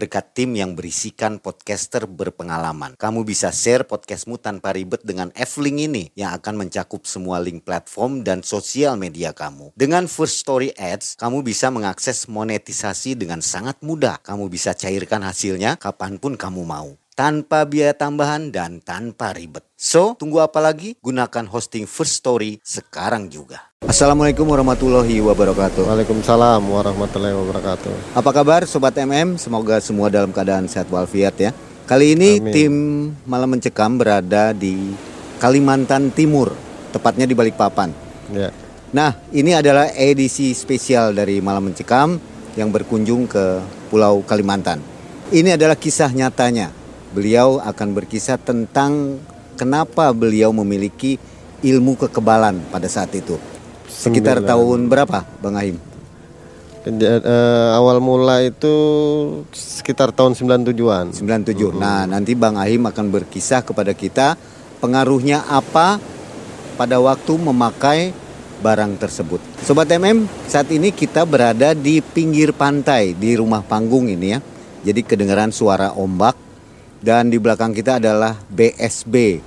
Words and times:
berkat 0.00 0.32
tim 0.32 0.56
yang 0.56 0.72
berisikan 0.72 1.36
podcaster 1.36 2.08
berpengalaman. 2.08 2.96
Kamu 2.96 3.20
bisa 3.28 3.52
share 3.52 3.84
podcastmu 3.84 4.40
tanpa 4.40 4.72
ribet 4.72 5.04
dengan 5.04 5.28
F-Link 5.36 5.92
ini 5.92 6.04
yang 6.16 6.32
akan 6.40 6.64
mencakup 6.64 7.04
semua 7.04 7.36
link 7.44 7.68
platform 7.68 8.24
dan 8.24 8.40
sosial 8.40 8.96
media 8.96 9.36
kamu. 9.36 9.76
Dengan 9.76 10.08
First 10.08 10.40
Story 10.40 10.72
Ads, 10.72 11.20
kamu 11.20 11.44
bisa 11.44 11.68
mengakses 11.68 12.24
monetisasi 12.24 13.12
dengan 13.12 13.44
sangat 13.44 13.76
mudah. 13.84 14.16
Kamu 14.24 14.48
bisa 14.48 14.72
cairkan 14.72 15.20
hasilnya 15.20 15.76
kapan 15.76 16.16
pun 16.16 16.40
kamu 16.40 16.64
mau 16.64 16.96
tanpa 17.20 17.68
biaya 17.68 17.92
tambahan 17.92 18.48
dan 18.48 18.80
tanpa 18.80 19.36
ribet. 19.36 19.60
So, 19.76 20.16
tunggu 20.16 20.40
apa 20.40 20.56
lagi? 20.56 20.96
Gunakan 21.04 21.52
hosting 21.52 21.84
First 21.84 22.16
Story 22.24 22.64
sekarang 22.64 23.28
juga. 23.28 23.60
Assalamualaikum 23.84 24.48
warahmatullahi 24.48 25.20
wabarakatuh. 25.20 25.84
Waalaikumsalam 25.84 26.64
warahmatullahi 26.64 27.36
wabarakatuh. 27.36 28.16
Apa 28.16 28.30
kabar 28.32 28.64
Sobat 28.64 28.96
MM? 28.96 29.36
Semoga 29.36 29.84
semua 29.84 30.08
dalam 30.08 30.32
keadaan 30.32 30.64
sehat 30.64 30.88
walafiat 30.88 31.36
ya. 31.36 31.52
Kali 31.84 32.16
ini 32.16 32.40
Amin. 32.40 32.52
tim 32.56 32.74
Malam 33.28 33.52
Mencekam 33.52 34.00
berada 34.00 34.56
di 34.56 34.96
Kalimantan 35.36 36.16
Timur, 36.16 36.56
tepatnya 36.88 37.28
di 37.28 37.36
Balikpapan. 37.36 37.92
Ya. 38.32 38.48
Nah, 38.96 39.12
ini 39.28 39.52
adalah 39.52 39.92
edisi 39.92 40.56
spesial 40.56 41.12
dari 41.12 41.44
Malam 41.44 41.68
Mencekam 41.68 42.16
yang 42.56 42.72
berkunjung 42.72 43.28
ke 43.28 43.60
Pulau 43.92 44.24
Kalimantan. 44.24 44.80
Ini 45.28 45.60
adalah 45.60 45.76
kisah 45.76 46.08
nyatanya. 46.16 46.79
Beliau 47.10 47.58
akan 47.58 47.88
berkisah 47.96 48.38
tentang 48.38 49.18
kenapa 49.58 50.14
beliau 50.14 50.54
memiliki 50.54 51.18
ilmu 51.60 51.98
kekebalan 52.06 52.62
pada 52.70 52.86
saat 52.86 53.12
itu. 53.12 53.36
Sekitar 53.90 54.40
Sembilan. 54.40 54.50
tahun 54.54 54.80
berapa, 54.86 55.18
Bang 55.42 55.58
Ahim? 55.58 55.76
Eh, 56.80 57.68
awal 57.76 58.00
mula 58.00 58.40
itu 58.40 58.72
sekitar 59.52 60.16
tahun 60.16 60.32
97-an. 60.32 61.12
97. 61.12 61.76
Nah, 61.76 62.08
nanti 62.08 62.32
Bang 62.32 62.56
Ahim 62.56 62.88
akan 62.88 63.12
berkisah 63.12 63.60
kepada 63.60 63.92
kita 63.92 64.40
pengaruhnya 64.80 65.44
apa 65.44 66.00
pada 66.80 66.96
waktu 66.96 67.36
memakai 67.36 68.16
barang 68.64 68.96
tersebut. 68.96 69.40
Sobat 69.60 69.92
MM, 69.92 70.24
saat 70.48 70.72
ini 70.72 70.88
kita 70.88 71.28
berada 71.28 71.76
di 71.76 72.00
pinggir 72.00 72.56
pantai 72.56 73.12
di 73.12 73.36
rumah 73.36 73.60
panggung 73.60 74.08
ini 74.08 74.28
ya. 74.32 74.40
Jadi 74.80 75.04
kedengaran 75.04 75.52
suara 75.52 75.92
ombak 75.92 76.49
dan 77.00 77.26
di 77.26 77.36
belakang 77.36 77.72
kita 77.72 77.96
adalah 77.96 78.36
BSB 78.46 79.40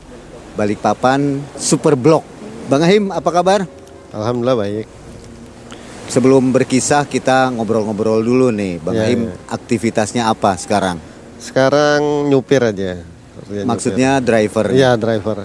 Balikpapan 0.54 1.42
Super 1.54 1.94
Block. 1.94 2.26
Bang 2.66 2.82
Ahim, 2.82 3.10
apa 3.10 3.30
kabar? 3.30 3.66
Alhamdulillah 4.10 4.58
baik. 4.60 4.86
Sebelum 6.06 6.52
berkisah 6.52 7.04
kita 7.04 7.50
ngobrol-ngobrol 7.50 8.20
dulu 8.20 8.50
nih, 8.50 8.78
Bang 8.78 8.94
Ya, 8.94 9.08
Ahim 9.08 9.28
ya. 9.28 9.34
aktivitasnya 9.50 10.24
apa 10.26 10.54
sekarang? 10.56 11.02
Sekarang 11.38 12.30
nyupir 12.30 12.62
aja. 12.62 13.02
Maksudnya 13.66 14.18
driver. 14.18 14.68
nyupir. 14.68 14.78
Iya, 14.78 14.92
driver. 14.94 15.38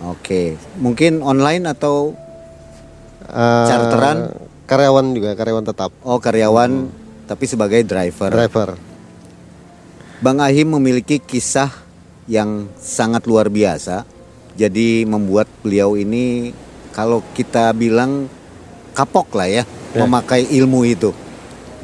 Oke, 0.00 0.42
mungkin 0.74 1.20
online 1.20 1.64
atau 1.68 2.14
Eh, 3.28 3.66
Charteran? 3.66 4.32
Karyawan 4.64 5.12
juga, 5.12 5.32
karyawan 5.32 5.60
tetap. 5.62 5.92
oh 6.00 6.16
karyawan 6.16 6.88
tapi 7.24 7.44
sebagai 7.44 7.84
driver. 7.84 8.28
Driver. 8.30 8.68
Bang 10.18 10.42
Ahim 10.42 10.74
memiliki 10.74 11.22
kisah 11.22 11.70
yang 12.26 12.66
sangat 12.74 13.22
luar 13.24 13.46
biasa. 13.46 14.02
Jadi 14.58 15.06
membuat 15.06 15.46
beliau 15.62 15.94
ini 15.94 16.50
kalau 16.90 17.22
kita 17.32 17.70
bilang 17.70 18.26
kapok 18.90 19.38
lah 19.38 19.46
ya, 19.46 19.64
Ya. 19.94 20.02
memakai 20.02 20.42
ilmu 20.58 20.82
itu. 20.82 21.14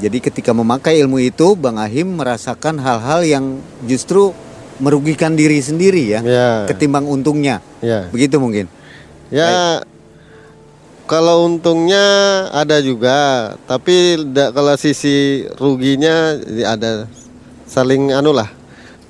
Jadi 0.02 0.18
ketika 0.18 0.50
memakai 0.50 0.98
ilmu 0.98 1.22
itu 1.22 1.54
Bang 1.54 1.78
Ahim 1.78 2.18
merasakan 2.18 2.82
hal-hal 2.82 3.22
yang 3.22 3.44
justru 3.86 4.34
merugikan 4.82 5.38
diri 5.38 5.62
sendiri 5.62 6.18
ya, 6.18 6.20
Ya. 6.20 6.50
ketimbang 6.66 7.06
untungnya. 7.06 7.62
Ya. 7.78 8.10
Begitu 8.10 8.42
mungkin. 8.42 8.66
Ya 9.30 9.78
kalau 11.06 11.46
untungnya 11.46 12.02
ada 12.50 12.82
juga, 12.82 13.54
tapi 13.70 14.18
da- 14.34 14.50
kalau 14.50 14.74
sisi 14.74 15.46
ruginya 15.54 16.34
ya 16.42 16.74
ada 16.74 17.06
saling 17.74 18.14
anu 18.14 18.30
lah. 18.30 18.46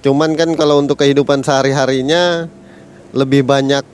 Cuman 0.01 0.33
kan 0.33 0.49
kalau 0.57 0.81
untuk 0.81 0.97
kehidupan 0.97 1.45
sehari-harinya 1.45 2.49
lebih 3.13 3.45
banyak 3.45 3.85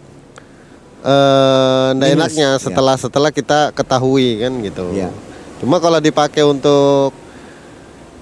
eh 1.01 1.91
enaknya 1.97 2.55
ya. 2.55 2.63
setelah 2.63 2.95
setelah 2.95 3.35
kita 3.35 3.75
ketahui 3.75 4.39
kan 4.39 4.53
gitu. 4.63 4.95
Ya. 4.95 5.11
Cuma 5.59 5.83
kalau 5.83 5.99
dipakai 5.99 6.47
untuk 6.47 7.11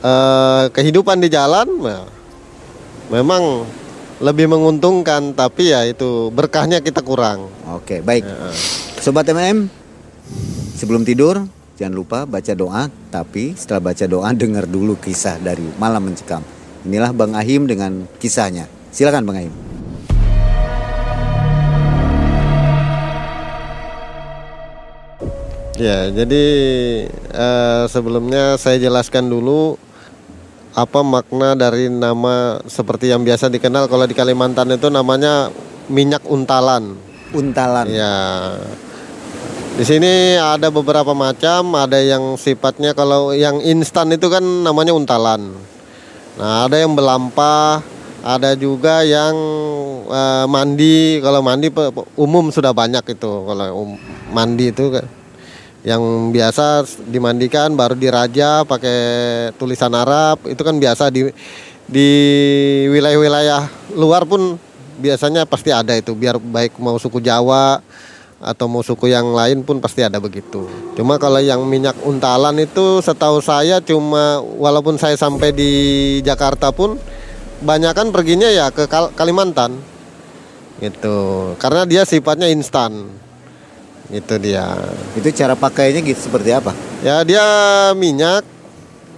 eh 0.00 0.64
kehidupan 0.72 1.20
di 1.20 1.28
jalan 1.28 1.69
nah, 1.84 2.08
memang 3.12 3.69
lebih 4.19 4.50
menguntungkan 4.50 5.37
tapi 5.37 5.70
ya 5.76 5.84
itu 5.84 6.32
berkahnya 6.32 6.81
kita 6.81 7.04
kurang. 7.04 7.53
Oke, 7.76 8.00
baik. 8.00 8.25
Ya. 8.26 8.50
Sobat 8.98 9.31
MM, 9.31 9.70
sebelum 10.75 11.06
tidur 11.06 11.47
jangan 11.78 11.94
lupa 11.94 12.19
baca 12.27 12.53
doa, 12.59 12.91
tapi 13.15 13.55
setelah 13.55 13.94
baca 13.94 14.05
doa 14.11 14.34
dengar 14.34 14.66
dulu 14.66 14.99
kisah 14.99 15.39
dari 15.39 15.62
Malam 15.78 16.11
Mencekam. 16.11 16.43
Inilah 16.83 17.15
Bang 17.15 17.39
Ahim 17.39 17.71
dengan 17.71 18.03
kisahnya. 18.19 18.66
Silakan 18.91 19.22
Bang 19.22 19.39
Ahim. 19.39 19.55
Ya, 25.78 26.11
jadi 26.11 26.44
eh, 27.15 27.83
sebelumnya 27.87 28.59
saya 28.59 28.83
jelaskan 28.83 29.31
dulu 29.31 29.78
apa 30.75 31.06
makna 31.06 31.55
dari 31.55 31.87
nama 31.87 32.59
seperti 32.67 33.15
yang 33.15 33.22
biasa 33.22 33.47
dikenal 33.47 33.87
kalau 33.87 34.03
di 34.03 34.19
Kalimantan 34.19 34.75
itu 34.75 34.91
namanya 34.91 35.55
minyak 35.87 36.26
untalan. 36.26 36.99
Untalan. 37.31 37.87
Ya. 37.87 38.14
Di 39.78 39.86
sini 39.86 40.34
ada 40.34 40.75
beberapa 40.75 41.14
macam, 41.14 41.78
ada 41.78 42.02
yang 42.02 42.34
sifatnya 42.34 42.98
kalau 42.98 43.30
yang 43.30 43.62
instan 43.62 44.10
itu 44.10 44.26
kan 44.26 44.42
namanya 44.42 44.90
untalan. 44.90 45.54
Nah, 46.34 46.66
ada 46.66 46.82
yang 46.82 46.98
belampah, 46.98 47.78
ada 48.26 48.58
juga 48.58 49.06
yang 49.06 49.38
eh, 50.10 50.46
mandi. 50.50 51.22
Kalau 51.22 51.46
mandi 51.46 51.70
umum 52.19 52.50
sudah 52.50 52.75
banyak 52.75 53.06
itu. 53.06 53.30
Kalau 53.46 53.66
um- 53.86 54.02
mandi 54.34 54.75
itu 54.75 54.90
kan 54.90 55.06
yang 55.86 56.34
biasa 56.34 56.82
dimandikan 57.06 57.70
baru 57.78 57.94
diraja 57.94 58.66
pakai 58.66 58.98
tulisan 59.62 59.94
Arab 59.94 60.42
itu 60.50 60.58
kan 60.58 60.75
biasa 60.75 61.06
di 61.06 61.30
di 61.86 62.10
wilayah-wilayah 62.90 63.94
luar 63.94 64.26
pun 64.26 64.58
biasanya 64.98 65.46
pasti 65.46 65.70
ada 65.70 65.94
itu 65.94 66.19
biar 66.19 66.42
baik 66.42 66.75
mau 66.82 66.98
suku 66.98 67.22
Jawa 67.22 67.78
atau 68.38 68.70
mau 68.70 68.87
suku 68.87 69.11
yang 69.11 69.35
lain 69.35 69.67
pun 69.67 69.82
pasti 69.82 70.06
ada 70.06 70.23
begitu. 70.23 70.62
Cuma 70.94 71.19
kalau 71.19 71.43
yang 71.43 71.67
minyak 71.67 71.99
untalan 72.06 72.55
itu 72.62 73.02
setahu 73.02 73.43
saya 73.43 73.82
cuma 73.82 74.38
walaupun 74.38 74.94
saya 74.94 75.19
sampai 75.19 75.50
di 75.50 75.73
Jakarta 76.23 76.70
pun 76.70 76.94
banyak 77.58 77.90
kan 77.90 78.14
perginya 78.14 78.46
ya 78.46 78.70
ke 78.70 78.87
Kal- 78.87 79.11
Kalimantan. 79.14 79.99
gitu 80.79 81.58
karena 81.58 81.82
dia 81.82 82.06
sifatnya 82.06 82.46
instan 82.46 83.11
itu 84.14 84.35
dia 84.38 84.79
Itu 85.19 85.26
cara 85.35 85.58
pakainya 85.58 85.99
gitu 86.06 86.31
seperti 86.31 86.55
apa? 86.55 86.70
ya 87.02 87.26
dia 87.26 87.43
minyak 87.99 88.46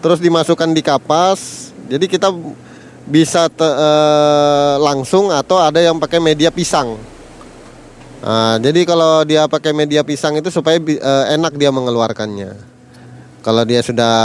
terus 0.00 0.24
dimasukkan 0.24 0.72
di 0.72 0.80
kapas 0.80 1.68
jadi 1.84 2.00
kita 2.08 2.32
bisa 3.04 3.52
te- 3.52 3.76
eh, 3.76 4.74
langsung 4.80 5.28
atau 5.28 5.60
ada 5.60 5.84
yang 5.84 6.00
pakai 6.00 6.16
media 6.16 6.48
pisang 6.48 6.96
Nah, 8.20 8.60
jadi 8.60 8.84
kalau 8.84 9.24
dia 9.24 9.48
pakai 9.48 9.72
media 9.72 10.04
pisang 10.04 10.36
itu 10.36 10.52
supaya 10.52 10.76
eh, 10.76 11.24
enak 11.40 11.56
dia 11.56 11.72
mengeluarkannya 11.72 12.52
kalau 13.40 13.64
dia 13.64 13.80
sudah 13.80 14.16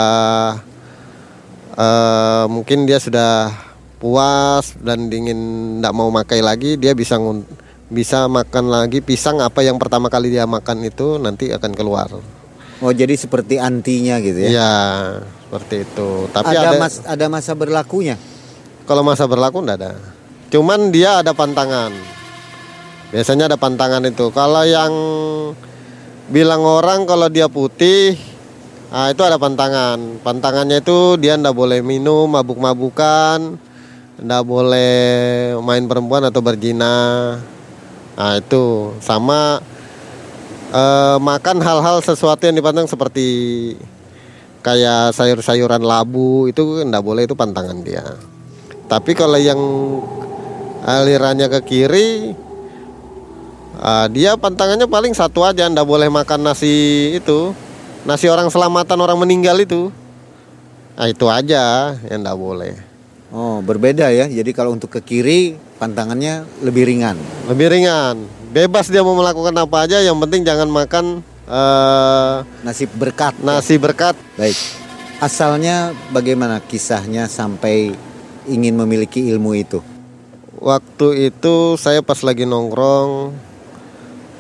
eh, 1.80 2.46
mungkin 2.52 2.84
dia 2.84 3.00
sudah 3.00 3.56
puas 3.96 4.76
dan 4.84 5.08
dingin 5.08 5.40
tidak 5.80 5.96
mau 5.96 6.12
makai 6.12 6.44
lagi 6.44 6.76
dia 6.76 6.92
bisa 6.92 7.16
bisa 7.88 8.28
makan 8.28 8.68
lagi 8.68 9.00
pisang 9.00 9.40
apa 9.40 9.64
yang 9.64 9.80
pertama 9.80 10.12
kali 10.12 10.28
dia 10.28 10.44
makan 10.44 10.84
itu 10.84 11.16
nanti 11.16 11.56
akan 11.56 11.72
keluar 11.72 12.12
Oh 12.84 12.92
jadi 12.92 13.16
seperti 13.16 13.56
antinya 13.56 14.20
gitu 14.20 14.36
ya? 14.36 14.50
Ya, 14.52 14.76
seperti 15.48 15.88
itu. 15.88 16.28
Tapi 16.28 16.52
ada, 16.52 16.76
ada, 16.76 16.78
mas, 16.78 17.00
ada 17.08 17.26
masa 17.32 17.56
berlakunya. 17.56 18.20
kalau 18.84 19.00
masa 19.00 19.24
berlaku 19.24 19.64
enggak 19.64 19.80
ada. 19.80 19.92
Cuman 20.52 20.92
dia 20.92 21.24
ada 21.24 21.32
pantangan. 21.32 21.96
Biasanya 23.14 23.52
ada 23.52 23.58
pantangan 23.58 24.02
itu. 24.06 24.34
Kalau 24.34 24.64
yang 24.66 24.94
bilang 26.30 26.66
orang 26.66 27.06
kalau 27.06 27.30
dia 27.30 27.46
putih, 27.46 28.18
ah 28.90 29.14
itu 29.14 29.22
ada 29.22 29.38
pantangan. 29.38 30.22
Pantangannya 30.26 30.82
itu 30.82 31.20
dia 31.22 31.38
ndak 31.38 31.54
boleh 31.54 31.86
minum 31.86 32.26
mabuk-mabukan, 32.32 33.58
ndak 34.22 34.44
boleh 34.46 35.54
main 35.62 35.86
perempuan 35.86 36.26
atau 36.26 36.42
berzina. 36.42 36.98
Nah 38.16 38.34
itu 38.40 38.96
sama 39.04 39.62
eh, 40.74 41.18
makan 41.22 41.62
hal-hal 41.62 42.02
sesuatu 42.02 42.48
yang 42.48 42.58
dipandang 42.58 42.90
seperti 42.90 43.28
kayak 44.66 45.14
sayur-sayuran 45.14 45.86
labu 45.86 46.50
itu 46.50 46.82
ndak 46.82 47.06
boleh 47.06 47.30
itu 47.30 47.38
pantangan 47.38 47.86
dia. 47.86 48.18
Tapi 48.90 49.14
kalau 49.14 49.38
yang 49.38 49.62
alirannya 50.86 51.50
ke 51.50 51.60
kiri, 51.66 52.34
ah, 53.80 54.08
dia 54.08 54.36
pantangannya 54.40 54.88
paling 54.88 55.14
satu 55.16 55.44
aja, 55.44 55.68
ndak 55.68 55.88
boleh 55.88 56.08
makan 56.08 56.46
nasi 56.46 57.16
itu, 57.16 57.52
nasi 58.08 58.30
orang 58.30 58.48
selamatan 58.54 58.98
orang 59.02 59.18
meninggal 59.20 59.58
itu. 59.60 59.90
Nah, 60.96 61.12
itu 61.12 61.28
aja 61.28 61.96
yang 62.08 62.24
ndak 62.24 62.38
boleh. 62.40 62.74
Oh 63.36 63.60
berbeda 63.60 64.16
ya. 64.16 64.32
Jadi 64.32 64.56
kalau 64.56 64.72
untuk 64.72 64.88
ke 64.96 65.04
kiri 65.04 65.60
pantangannya 65.76 66.48
lebih 66.64 66.88
ringan. 66.88 67.20
Lebih 67.52 67.68
ringan, 67.68 68.24
bebas 68.56 68.88
dia 68.88 69.04
mau 69.04 69.18
melakukan 69.18 69.52
apa 69.60 69.84
aja, 69.84 70.00
yang 70.00 70.16
penting 70.24 70.48
jangan 70.48 70.72
makan 70.72 71.20
eh, 71.50 72.36
Nasib 72.64 72.96
berkat. 72.96 73.36
nasi 73.44 73.76
berkat. 73.76 74.16
Baik. 74.40 74.56
Asalnya 75.20 75.92
bagaimana 76.16 76.64
kisahnya 76.64 77.28
sampai 77.28 77.92
ingin 78.48 78.76
memiliki 78.80 79.24
ilmu 79.32 79.52
itu? 79.56 79.80
Waktu 80.56 81.30
itu 81.32 81.76
saya 81.76 82.00
pas 82.00 82.24
lagi 82.24 82.48
nongkrong 82.48 83.36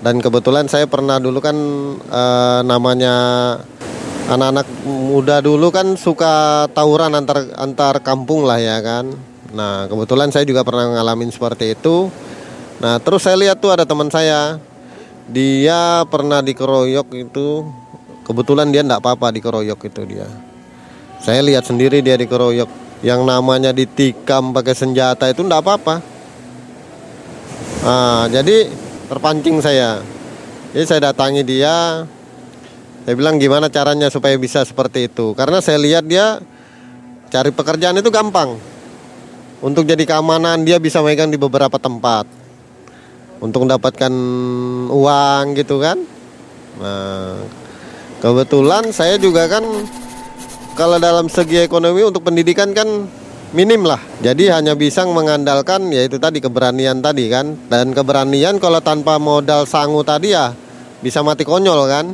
dan 0.03 0.19
kebetulan 0.19 0.67
saya 0.67 0.87
pernah 0.89 1.19
dulu 1.19 1.39
kan 1.39 1.57
eh, 1.99 2.59
namanya 2.67 3.15
anak-anak 4.25 4.67
muda 4.85 5.37
dulu 5.39 5.69
kan 5.69 5.93
suka 5.93 6.65
tawuran 6.73 7.13
antar 7.13 7.45
antar 7.55 8.01
kampung 8.01 8.43
lah 8.43 8.57
ya 8.57 8.81
kan. 8.81 9.13
Nah 9.53 9.85
kebetulan 9.87 10.33
saya 10.33 10.43
juga 10.43 10.65
pernah 10.65 10.97
ngalamin 10.97 11.29
seperti 11.29 11.77
itu. 11.77 12.09
Nah 12.81 12.97
terus 12.99 13.23
saya 13.23 13.37
lihat 13.37 13.61
tuh 13.61 13.71
ada 13.71 13.85
teman 13.85 14.09
saya 14.09 14.57
dia 15.29 16.05
pernah 16.09 16.41
dikeroyok 16.41 17.07
itu 17.17 17.65
kebetulan 18.25 18.69
dia 18.73 18.81
ndak 18.81 19.01
apa-apa 19.05 19.33
dikeroyok 19.37 19.79
itu 19.85 20.01
dia. 20.05 20.27
Saya 21.21 21.41
lihat 21.45 21.65
sendiri 21.65 22.01
dia 22.01 22.17
dikeroyok 22.17 23.01
yang 23.05 23.21
namanya 23.25 23.69
ditikam 23.69 24.53
pakai 24.53 24.73
senjata 24.73 25.29
itu 25.29 25.45
ndak 25.45 25.61
apa-apa. 25.61 25.95
Nah, 27.85 28.25
jadi 28.33 28.65
terpancing 29.15 29.63
saya. 29.63 30.03
Jadi 30.75 30.83
saya 30.83 30.99
datangi 31.07 31.47
dia. 31.47 32.03
Saya 33.07 33.15
bilang 33.15 33.39
gimana 33.39 33.71
caranya 33.71 34.11
supaya 34.11 34.35
bisa 34.35 34.67
seperti 34.67 35.07
itu. 35.07 35.31
Karena 35.39 35.63
saya 35.63 35.79
lihat 35.79 36.03
dia 36.03 36.43
cari 37.31 37.55
pekerjaan 37.55 37.95
itu 37.95 38.11
gampang. 38.11 38.59
Untuk 39.63 39.87
jadi 39.87 40.03
keamanan 40.03 40.67
dia 40.67 40.83
bisa 40.83 40.99
megang 40.99 41.31
di 41.31 41.39
beberapa 41.39 41.79
tempat. 41.79 42.27
Untuk 43.39 43.63
mendapatkan 43.63 44.11
uang 44.91 45.43
gitu 45.55 45.79
kan. 45.79 45.95
Nah, 46.75 47.39
kebetulan 48.19 48.91
saya 48.91 49.15
juga 49.15 49.47
kan 49.47 49.63
kalau 50.75 50.99
dalam 50.99 51.31
segi 51.31 51.63
ekonomi 51.63 52.03
untuk 52.03 52.19
pendidikan 52.27 52.75
kan 52.75 53.07
minim 53.55 53.87
lah. 53.87 53.97
Jadi 54.19 54.51
hanya 54.51 54.75
bisa 54.75 55.07
mengandalkan 55.07 55.87
yaitu 55.95 56.19
tadi 56.19 56.43
keberanian 56.43 56.99
tadi 56.99 57.31
kan. 57.31 57.55
Dan 57.71 57.95
keberanian 57.95 58.59
kalau 58.59 58.83
tanpa 58.83 59.15
modal 59.15 59.63
sangu 59.63 60.03
tadi 60.03 60.35
ya 60.35 60.51
bisa 60.99 61.23
mati 61.23 61.47
konyol 61.47 61.87
kan. 61.87 62.05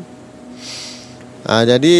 Nah, 1.41 1.63
jadi 1.65 1.97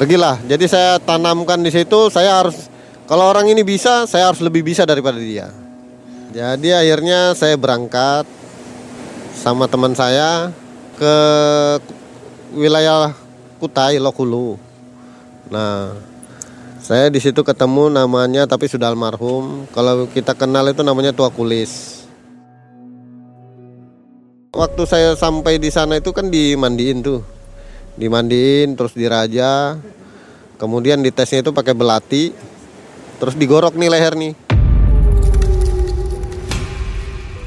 pergilah. 0.00 0.40
Jadi 0.48 0.64
saya 0.64 0.96
tanamkan 0.96 1.60
di 1.60 1.68
situ 1.68 2.08
saya 2.08 2.40
harus 2.40 2.72
kalau 3.04 3.28
orang 3.28 3.52
ini 3.52 3.60
bisa, 3.60 4.08
saya 4.08 4.32
harus 4.32 4.40
lebih 4.40 4.64
bisa 4.64 4.88
daripada 4.88 5.20
dia. 5.20 5.52
Jadi 6.32 6.72
akhirnya 6.72 7.36
saya 7.36 7.60
berangkat 7.60 8.24
sama 9.36 9.68
teman 9.68 9.92
saya 9.92 10.48
ke 10.96 11.14
wilayah 12.56 13.12
Kutai 13.60 14.00
Lokulu. 14.00 14.56
Nah, 15.52 15.92
saya 16.92 17.08
di 17.08 17.24
situ 17.24 17.40
ketemu 17.40 17.88
namanya 17.88 18.44
tapi 18.44 18.68
sudah 18.68 18.92
almarhum. 18.92 19.64
Kalau 19.72 20.04
kita 20.12 20.36
kenal 20.36 20.68
itu 20.68 20.84
namanya 20.84 21.16
Tua 21.16 21.32
Kulis. 21.32 22.04
Waktu 24.52 24.82
saya 24.84 25.16
sampai 25.16 25.56
di 25.56 25.72
sana 25.72 25.96
itu 25.96 26.12
kan 26.12 26.28
dimandiin 26.28 27.00
tuh. 27.00 27.24
Dimandiin 27.96 28.76
terus 28.76 28.92
diraja. 28.92 29.80
Kemudian 30.60 31.00
ditesnya 31.00 31.40
itu 31.40 31.56
pakai 31.56 31.72
belati. 31.72 32.36
Terus 33.16 33.40
digorok 33.40 33.72
nih 33.72 33.88
leher 33.88 34.12
nih. 34.12 34.36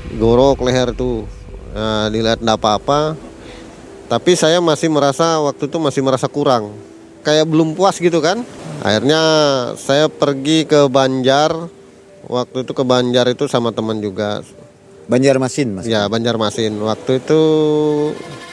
Digorok 0.09 0.57
leher 0.65 0.89
tuh. 0.97 1.29
Nah, 1.77 2.09
dilihat 2.09 2.41
enggak 2.41 2.57
apa-apa. 2.65 3.13
Tapi 4.09 4.33
saya 4.33 4.57
masih 4.57 4.89
merasa 4.89 5.37
waktu 5.37 5.69
itu 5.69 5.77
masih 5.77 6.01
merasa 6.01 6.25
kurang. 6.25 6.73
Kayak 7.21 7.45
belum 7.45 7.77
puas 7.77 8.01
gitu 8.01 8.17
kan. 8.25 8.41
Akhirnya 8.85 9.21
saya 9.81 10.05
pergi 10.05 10.69
ke 10.69 10.85
Banjar. 10.85 11.73
Waktu 12.29 12.69
itu 12.69 12.73
ke 12.77 12.85
Banjar 12.85 13.25
itu 13.33 13.49
sama 13.49 13.73
teman 13.73 13.97
juga. 13.97 14.45
Banjarmasin 15.09 15.73
mas. 15.73 15.89
Ya 15.89 16.05
Banjarmasin. 16.05 16.77
Waktu 16.77 17.17
itu 17.17 17.41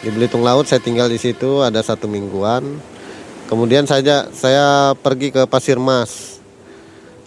di 0.00 0.08
Belitung 0.08 0.40
Laut 0.40 0.64
saya 0.64 0.80
tinggal 0.80 1.12
di 1.12 1.20
situ 1.20 1.60
ada 1.60 1.84
satu 1.84 2.08
mingguan. 2.08 2.64
Kemudian 3.44 3.84
saja 3.84 4.32
saya 4.32 4.96
pergi 4.96 5.28
ke 5.28 5.44
Pasir 5.44 5.76
Mas. 5.76 6.40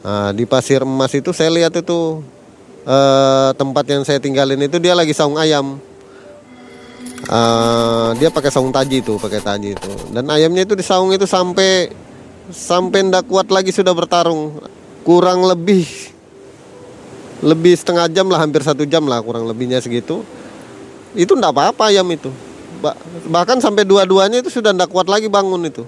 Nah, 0.02 0.34
di 0.34 0.50
Pasir 0.50 0.82
Mas 0.82 1.14
itu 1.14 1.30
saya 1.30 1.54
lihat 1.54 1.78
itu 1.78 2.26
eh, 2.90 3.50
tempat 3.54 3.86
yang 3.86 4.02
saya 4.02 4.18
tinggalin 4.18 4.66
itu 4.66 4.82
dia 4.82 4.98
lagi 4.98 5.14
saung 5.14 5.38
ayam. 5.38 5.78
Eh, 7.30 8.10
dia 8.18 8.34
pakai 8.34 8.50
saung 8.50 8.74
taji 8.74 9.06
itu, 9.06 9.22
pakai 9.22 9.46
taji 9.46 9.78
itu. 9.78 9.94
Dan 10.10 10.26
ayamnya 10.34 10.66
itu 10.66 10.74
disaung 10.74 11.14
itu 11.14 11.30
sampai 11.30 11.94
sampai 12.52 13.06
ndak 13.06 13.26
kuat 13.30 13.50
lagi 13.50 13.74
sudah 13.74 13.94
bertarung. 13.96 14.62
Kurang 15.06 15.46
lebih 15.46 15.86
lebih 17.46 17.78
setengah 17.78 18.10
jam 18.10 18.26
lah 18.26 18.42
hampir 18.42 18.66
satu 18.66 18.90
jam 18.90 19.06
lah 19.06 19.22
kurang 19.22 19.46
lebihnya 19.46 19.78
segitu. 19.78 20.26
Itu 21.14 21.38
ndak 21.38 21.54
apa-apa 21.54 21.94
ayam 21.94 22.10
itu. 22.10 22.34
Ba- 22.82 22.98
bahkan 23.30 23.62
sampai 23.62 23.86
dua-duanya 23.86 24.42
itu 24.42 24.50
sudah 24.50 24.74
ndak 24.74 24.90
kuat 24.90 25.06
lagi 25.06 25.30
bangun 25.30 25.62
itu. 25.70 25.86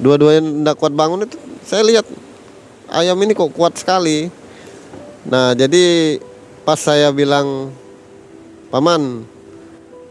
Dua-duanya 0.00 0.40
ndak 0.40 0.76
kuat 0.80 0.96
bangun 0.96 1.28
itu 1.28 1.36
saya 1.68 1.84
lihat 1.84 2.08
ayam 2.88 3.16
ini 3.20 3.36
kok 3.36 3.52
kuat 3.52 3.76
sekali. 3.76 4.32
Nah 5.28 5.52
jadi 5.52 6.16
pas 6.64 6.80
saya 6.80 7.12
bilang 7.12 7.72
paman 8.72 9.28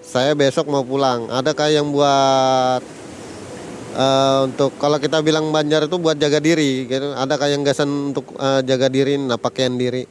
saya 0.05 0.37
besok 0.37 0.69
mau 0.69 0.85
pulang. 0.85 1.33
Adakah 1.33 1.73
yang 1.73 1.89
buat 1.89 3.02
eh, 3.93 4.37
untuk 4.49 4.75
kalau 4.81 4.97
kita 4.97 5.21
bilang 5.21 5.53
Banjar 5.53 5.85
itu 5.85 5.95
buat 6.01 6.17
jaga 6.17 6.41
diri 6.41 6.89
gitu. 6.89 7.13
ada 7.13 7.37
kayak 7.37 7.61
gasan 7.63 8.13
untuk 8.13 8.33
eh, 8.37 8.61
jaga 8.65 8.89
diri 8.89 9.15
nah 9.21 9.37
pakaian 9.37 9.77
diri. 9.77 10.03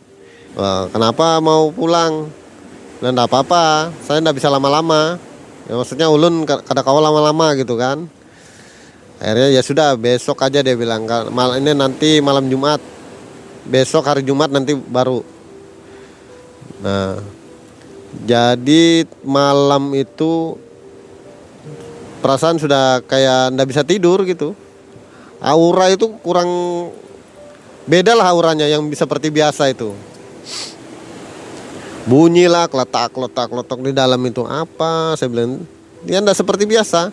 Wah, 0.53 0.87
kenapa 0.93 1.41
mau 1.41 1.73
pulang? 1.73 2.29
Nah 3.03 3.11
apa-apa. 3.27 3.91
Saya 4.07 4.23
enggak 4.23 4.39
bisa 4.39 4.47
lama-lama. 4.47 5.19
Ya 5.67 5.75
maksudnya 5.75 6.07
ulun 6.07 6.47
ka- 6.47 6.63
kada 6.63 6.87
kau 6.87 7.03
lama-lama 7.03 7.57
gitu 7.59 7.75
kan. 7.75 8.07
Akhirnya 9.23 9.55
ya 9.55 9.63
sudah 9.63 9.95
besok 9.99 10.43
aja 10.43 10.63
dia 10.63 10.75
bilang. 10.75 11.07
"Ka- 11.07 11.31
mal 11.31 11.59
ini 11.59 11.75
nanti 11.75 12.23
malam 12.23 12.47
Jumat. 12.47 12.79
Besok 13.67 14.07
hari 14.07 14.23
Jumat 14.27 14.51
nanti 14.51 14.75
baru. 14.75 15.23
Nah, 16.83 17.23
jadi 18.27 19.07
malam 19.23 19.95
itu 19.95 20.59
perasaan 22.23 22.57
sudah 22.63 23.03
kayak 23.05 23.53
ndak 23.53 23.67
bisa 23.69 23.83
tidur 23.83 24.23
gitu. 24.23 24.55
Aura 25.43 25.91
itu 25.91 26.07
kurang 26.23 26.49
beda 27.91 28.15
lah 28.15 28.31
auranya 28.31 28.71
yang 28.71 28.87
seperti 28.95 29.35
biasa 29.35 29.75
itu. 29.75 29.91
Bunyilah 32.07 32.71
kletak 32.71 33.11
kletak 33.11 33.51
kletok 33.51 33.81
di 33.83 33.93
dalam 33.93 34.23
itu 34.23 34.47
apa? 34.47 35.19
Saya 35.19 35.27
bilang 35.27 35.67
dia 36.07 36.23
ndak 36.23 36.39
seperti 36.39 36.63
biasa. 36.65 37.11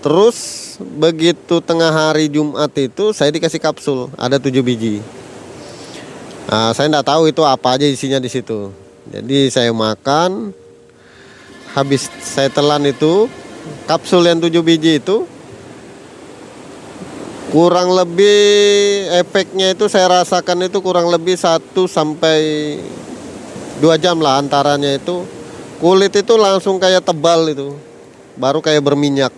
Terus 0.00 0.36
begitu 0.80 1.60
tengah 1.60 1.92
hari 1.92 2.32
Jumat 2.32 2.72
itu 2.76 3.12
saya 3.12 3.28
dikasih 3.32 3.60
kapsul 3.60 4.08
ada 4.16 4.40
tujuh 4.40 4.64
biji. 4.64 5.04
Nah, 6.46 6.70
saya 6.72 6.86
nggak 6.86 7.08
tahu 7.10 7.26
itu 7.26 7.42
apa 7.42 7.74
aja 7.74 7.84
isinya 7.88 8.22
di 8.22 8.30
situ. 8.30 8.70
Jadi 9.10 9.50
saya 9.50 9.74
makan, 9.74 10.54
habis 11.74 12.06
saya 12.22 12.46
telan 12.46 12.86
itu 12.86 13.26
kapsul 13.86 14.26
yang 14.26 14.42
tujuh 14.42 14.66
biji 14.66 14.98
itu 14.98 15.24
kurang 17.54 17.94
lebih 17.94 18.42
efeknya 19.22 19.72
itu 19.72 19.86
saya 19.86 20.20
rasakan 20.20 20.66
itu 20.66 20.82
kurang 20.82 21.06
lebih 21.06 21.38
satu 21.38 21.86
sampai 21.86 22.76
dua 23.78 23.94
jam 23.96 24.18
lah 24.18 24.42
antaranya 24.42 24.98
itu. 24.98 25.22
Kulit 25.76 26.12
itu 26.16 26.34
langsung 26.40 26.80
kayak 26.80 27.04
tebal 27.04 27.52
itu 27.52 27.76
baru 28.34 28.58
kayak 28.64 28.82
berminyak. 28.82 29.32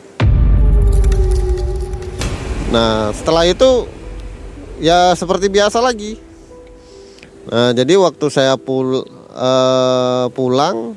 Nah 2.72 3.10
setelah 3.12 3.44
itu 3.44 3.90
ya 4.80 5.12
seperti 5.18 5.50
biasa 5.50 5.82
lagi. 5.82 6.16
Nah, 7.48 7.72
jadi 7.72 7.96
waktu 7.96 8.26
saya 8.28 8.54
pul 8.60 9.02
uh, 9.32 10.26
pulang 10.36 10.94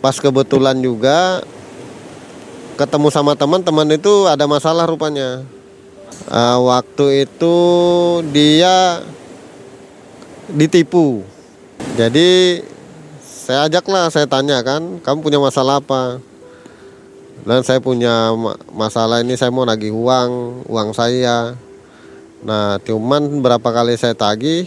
pas 0.00 0.16
kebetulan 0.16 0.80
juga 0.80 1.44
ketemu 2.80 3.12
sama 3.12 3.36
teman-teman 3.36 3.84
itu 3.92 4.24
ada 4.24 4.48
masalah 4.48 4.88
rupanya. 4.88 5.44
Uh, 6.24 6.64
waktu 6.64 7.28
itu 7.28 7.56
dia 8.32 9.04
ditipu. 10.48 11.20
Jadi 12.00 12.64
saya 13.20 13.68
ajaklah, 13.68 14.08
saya 14.08 14.24
tanya 14.24 14.64
kan, 14.64 14.96
kamu 15.04 15.20
punya 15.20 15.36
masalah 15.36 15.84
apa? 15.84 16.24
Dan 17.44 17.60
saya 17.60 17.84
punya 17.84 18.32
masalah 18.72 19.20
ini 19.20 19.36
saya 19.36 19.52
mau 19.52 19.68
nagih 19.68 19.92
uang, 19.92 20.64
uang 20.64 20.96
saya. 20.96 21.52
Nah, 22.40 22.80
cuman 22.80 23.44
berapa 23.44 23.68
kali 23.68 24.00
saya 24.00 24.16
tagih, 24.16 24.64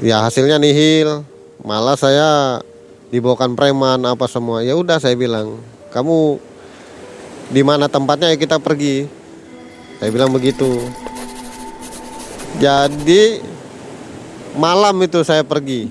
ya 0.00 0.24
hasilnya 0.24 0.56
nihil 0.56 1.28
malah 1.60 1.98
saya 2.00 2.62
dibawakan 3.12 3.52
preman 3.52 4.00
apa 4.08 4.24
semua 4.24 4.64
ya 4.64 4.72
udah 4.72 4.96
saya 4.96 5.12
bilang 5.12 5.60
kamu 5.92 6.40
di 7.52 7.60
mana 7.60 7.86
tempatnya 7.86 8.32
ya 8.32 8.40
kita 8.40 8.56
pergi. 8.56 9.04
Saya 10.00 10.10
bilang 10.10 10.32
begitu. 10.32 10.82
Jadi 12.58 13.44
malam 14.56 14.96
itu 15.04 15.20
saya 15.22 15.44
pergi. 15.44 15.86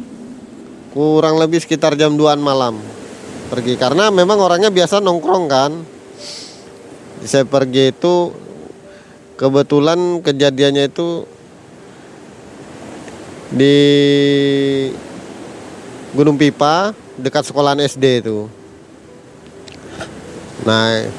Kurang 0.91 1.39
lebih 1.39 1.63
sekitar 1.63 1.96
jam 1.96 2.17
2 2.17 2.36
malam 2.41 2.81
pergi. 3.48 3.79
Karena 3.79 4.12
memang 4.12 4.41
orangnya 4.41 4.74
biasa 4.74 5.00
nongkrong 5.00 5.46
kan. 5.48 5.72
Saya 7.22 7.46
pergi 7.46 7.93
itu 7.93 8.34
kebetulan 9.38 10.25
kejadiannya 10.25 10.89
itu 10.89 11.29
di 13.53 13.77
Gunung 16.17 16.36
Pipa 16.36 16.91
dekat 17.15 17.46
sekolahan 17.46 17.79
SD 17.79 18.25
itu. 18.25 18.61
Nah, 20.62 21.10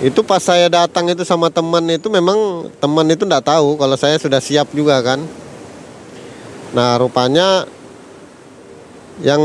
itu 0.00 0.20
pas 0.24 0.40
saya 0.40 0.70
datang 0.70 1.10
itu 1.10 1.26
sama 1.26 1.50
teman 1.50 1.84
itu 1.90 2.08
memang 2.08 2.70
teman 2.78 3.06
itu 3.10 3.26
tidak 3.26 3.44
tahu 3.44 3.76
kalau 3.76 3.96
saya 3.98 4.16
sudah 4.16 4.38
siap 4.38 4.70
juga 4.72 4.98
kan. 5.02 5.20
Nah, 6.70 6.96
rupanya 6.98 7.66
yang 9.20 9.42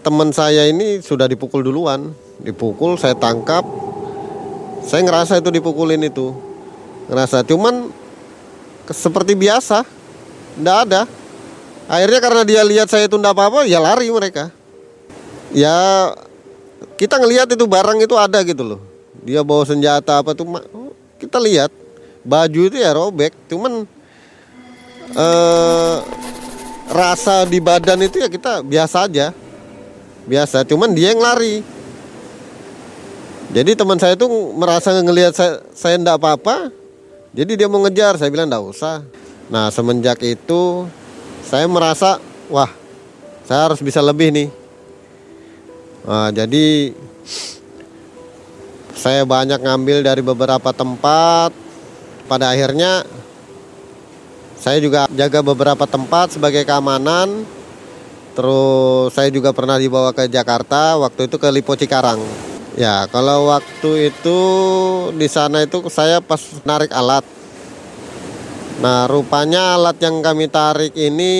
teman 0.00 0.30
saya 0.32 0.70
ini 0.70 1.02
sudah 1.02 1.28
dipukul 1.28 1.66
duluan, 1.66 2.14
dipukul 2.40 2.96
saya 2.96 3.18
tangkap. 3.18 3.66
Saya 4.86 5.04
ngerasa 5.04 5.38
itu 5.42 5.50
dipukulin 5.52 6.00
itu. 6.00 6.32
Ngerasa 7.10 7.44
cuman 7.44 7.90
seperti 8.88 9.36
biasa. 9.36 9.84
Tidak 10.50 10.76
ada 10.88 11.06
akhirnya 11.90 12.20
karena 12.22 12.42
dia 12.46 12.62
lihat 12.62 12.86
saya 12.86 13.10
itu 13.10 13.18
ndak 13.18 13.34
apa-apa 13.34 13.66
ya 13.66 13.82
lari 13.82 14.06
mereka 14.14 14.54
ya 15.50 15.74
kita 17.00 17.16
ngelihat 17.16 17.48
itu 17.48 17.64
barang 17.64 17.96
itu 18.04 18.12
ada 18.12 18.44
gitu 18.44 18.60
loh. 18.60 18.80
Dia 19.24 19.40
bawa 19.40 19.64
senjata 19.64 20.20
apa 20.20 20.36
tuh 20.36 20.44
kita 21.16 21.40
lihat. 21.40 21.72
Baju 22.20 22.68
itu 22.68 22.76
ya 22.76 22.92
robek 22.92 23.32
cuman 23.48 23.88
eh, 25.16 25.96
rasa 26.92 27.48
di 27.48 27.56
badan 27.56 28.04
itu 28.04 28.20
ya 28.20 28.28
kita 28.28 28.60
biasa 28.60 29.08
aja. 29.08 29.32
Biasa 30.28 30.68
cuman 30.68 30.92
dia 30.92 31.16
yang 31.16 31.24
lari. 31.24 31.64
Jadi 33.56 33.72
teman 33.72 33.96
saya 33.96 34.12
tuh 34.14 34.52
merasa 34.52 34.92
ngelihat 34.92 35.32
saya 35.32 35.64
saya 35.72 35.96
ndak 35.96 36.20
apa-apa 36.20 36.68
jadi 37.32 37.64
dia 37.64 37.66
mau 37.72 37.80
ngejar. 37.80 38.20
Saya 38.20 38.28
bilang 38.28 38.52
ndak 38.52 38.76
usah. 38.76 39.00
Nah 39.48 39.72
semenjak 39.72 40.20
itu 40.20 40.84
saya 41.48 41.64
merasa 41.64 42.20
wah 42.52 42.68
saya 43.48 43.72
harus 43.72 43.80
bisa 43.80 44.04
lebih 44.04 44.28
nih 44.28 44.59
nah, 46.04 46.28
jadi 46.32 46.94
saya 49.00 49.24
banyak 49.24 49.64
ngambil 49.64 50.04
dari 50.04 50.20
beberapa 50.20 50.76
tempat. 50.76 51.56
Pada 52.28 52.52
akhirnya 52.52 53.02
saya 54.60 54.76
juga 54.76 55.08
jaga 55.08 55.40
beberapa 55.40 55.88
tempat 55.88 56.36
sebagai 56.36 56.68
keamanan. 56.68 57.48
Terus 58.36 59.10
saya 59.16 59.32
juga 59.32 59.56
pernah 59.56 59.80
dibawa 59.80 60.12
ke 60.12 60.28
Jakarta 60.28 61.00
waktu 61.00 61.32
itu 61.32 61.36
ke 61.40 61.48
Lipo 61.48 61.72
Cikarang. 61.74 62.20
Ya 62.76 63.08
kalau 63.08 63.50
waktu 63.50 64.12
itu 64.12 64.38
di 65.16 65.26
sana 65.26 65.64
itu 65.64 65.80
saya 65.88 66.20
pas 66.20 66.38
narik 66.62 66.92
alat. 66.92 67.24
Nah, 68.80 69.04
rupanya 69.08 69.76
alat 69.76 69.96
yang 70.00 70.24
kami 70.24 70.48
tarik 70.48 70.96
ini 70.96 71.32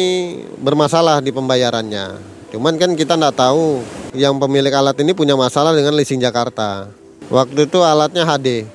bermasalah 0.61 1.25
di 1.25 1.33
pembayarannya. 1.33 2.40
Cuman 2.51 2.75
kan 2.75 2.99
kita 2.99 3.15
nggak 3.15 3.37
tahu 3.39 3.83
yang 4.15 4.35
pemilik 4.43 4.75
alat 4.75 4.99
ini 4.99 5.15
punya 5.15 5.39
masalah 5.39 5.71
dengan 5.71 5.95
leasing 5.95 6.19
Jakarta. 6.19 6.91
Waktu 7.31 7.71
itu 7.71 7.79
alatnya 7.79 8.27
HD, 8.27 8.67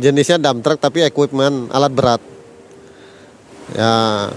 jenisnya 0.00 0.40
dump 0.40 0.64
truck 0.64 0.80
tapi 0.80 1.04
equipment 1.04 1.68
alat 1.68 1.92
berat. 1.92 2.22
Ya, 3.76 4.28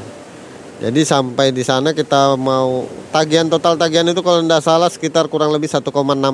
jadi 0.84 1.02
sampai 1.08 1.56
di 1.56 1.64
sana 1.64 1.96
kita 1.96 2.36
mau 2.36 2.84
tagihan 3.16 3.48
total 3.48 3.80
tagihan 3.80 4.12
itu 4.12 4.20
kalau 4.20 4.44
tidak 4.44 4.60
salah 4.60 4.92
sekitar 4.92 5.32
kurang 5.32 5.56
lebih 5.56 5.72
1,6 5.72 5.88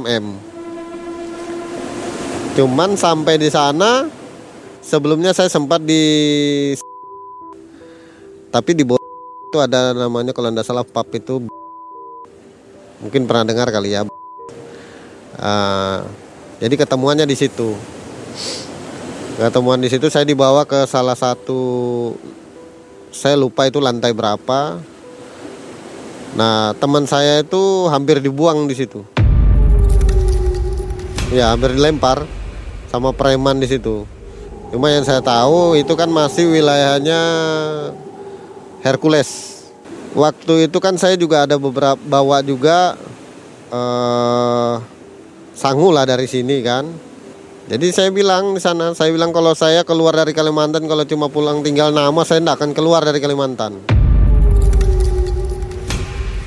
m. 0.10 0.26
Cuman 2.58 2.98
sampai 2.98 3.38
di 3.38 3.54
sana 3.54 4.10
sebelumnya 4.82 5.30
saya 5.32 5.48
sempat 5.48 5.86
di 5.86 6.04
tapi 8.50 8.76
di 8.76 8.84
itu 8.84 9.58
ada 9.62 9.94
namanya 9.94 10.34
kalau 10.34 10.50
tidak 10.50 10.66
salah 10.66 10.84
pub 10.84 11.08
itu 11.14 11.48
mungkin 13.01 13.25
pernah 13.25 13.43
dengar 13.43 13.67
kali 13.74 13.98
ya. 13.98 14.05
Uh, 15.41 16.00
jadi 16.62 16.77
ketemuannya 16.86 17.25
di 17.25 17.34
situ. 17.34 17.74
Ketemuan 19.41 19.81
di 19.81 19.89
situ 19.89 20.05
saya 20.13 20.22
dibawa 20.22 20.70
ke 20.70 20.86
salah 20.86 21.17
satu 21.17 22.13
saya 23.10 23.34
lupa 23.34 23.65
itu 23.65 23.81
lantai 23.81 24.13
berapa. 24.13 24.77
Nah 26.38 26.77
teman 26.77 27.10
saya 27.10 27.41
itu 27.41 27.89
hampir 27.89 28.22
dibuang 28.22 28.70
di 28.70 28.75
situ. 28.77 29.01
Ya 31.34 31.50
hampir 31.51 31.74
dilempar 31.74 32.24
sama 32.93 33.10
preman 33.15 33.58
di 33.58 33.65
situ. 33.65 34.05
Cuma 34.72 34.88
yang 34.88 35.03
saya 35.03 35.20
tahu 35.20 35.75
itu 35.75 35.91
kan 35.98 36.08
masih 36.08 36.48
wilayahnya 36.48 37.20
Hercules. 38.86 39.61
Waktu 40.12 40.68
itu 40.68 40.77
kan 40.84 41.00
saya 41.00 41.15
juga 41.15 41.48
ada 41.48 41.56
beberapa 41.56 41.96
bawa 41.96 42.44
juga 42.44 43.00
eh, 43.72 44.75
sangu 45.56 45.96
lah 45.96 46.03
dari 46.03 46.27
sini 46.27 46.60
kan. 46.60 46.84
Jadi 47.72 47.88
saya 47.96 48.10
bilang 48.12 48.51
di 48.51 48.60
sana, 48.60 48.91
saya 48.91 49.15
bilang 49.15 49.32
kalau 49.32 49.56
saya 49.56 49.88
keluar 49.88 50.12
dari 50.12 50.36
Kalimantan 50.36 50.84
kalau 50.91 51.08
cuma 51.08 51.32
pulang 51.32 51.63
tinggal 51.63 51.96
nama 51.96 52.20
saya 52.27 52.44
tidak 52.44 52.60
akan 52.60 52.72
keluar 52.75 53.00
dari 53.08 53.24
Kalimantan. 53.24 53.80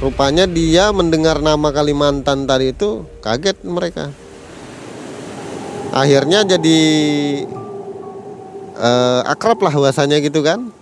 Rupanya 0.04 0.44
dia 0.44 0.92
mendengar 0.92 1.40
nama 1.40 1.72
Kalimantan 1.72 2.44
tadi 2.44 2.76
itu 2.76 3.08
kaget 3.24 3.64
mereka. 3.64 4.12
Akhirnya 5.94 6.44
jadi 6.44 6.80
uh, 8.76 9.24
akrab 9.24 9.62
lah 9.62 9.72
bahasanya 9.72 10.18
gitu 10.20 10.42
kan 10.42 10.73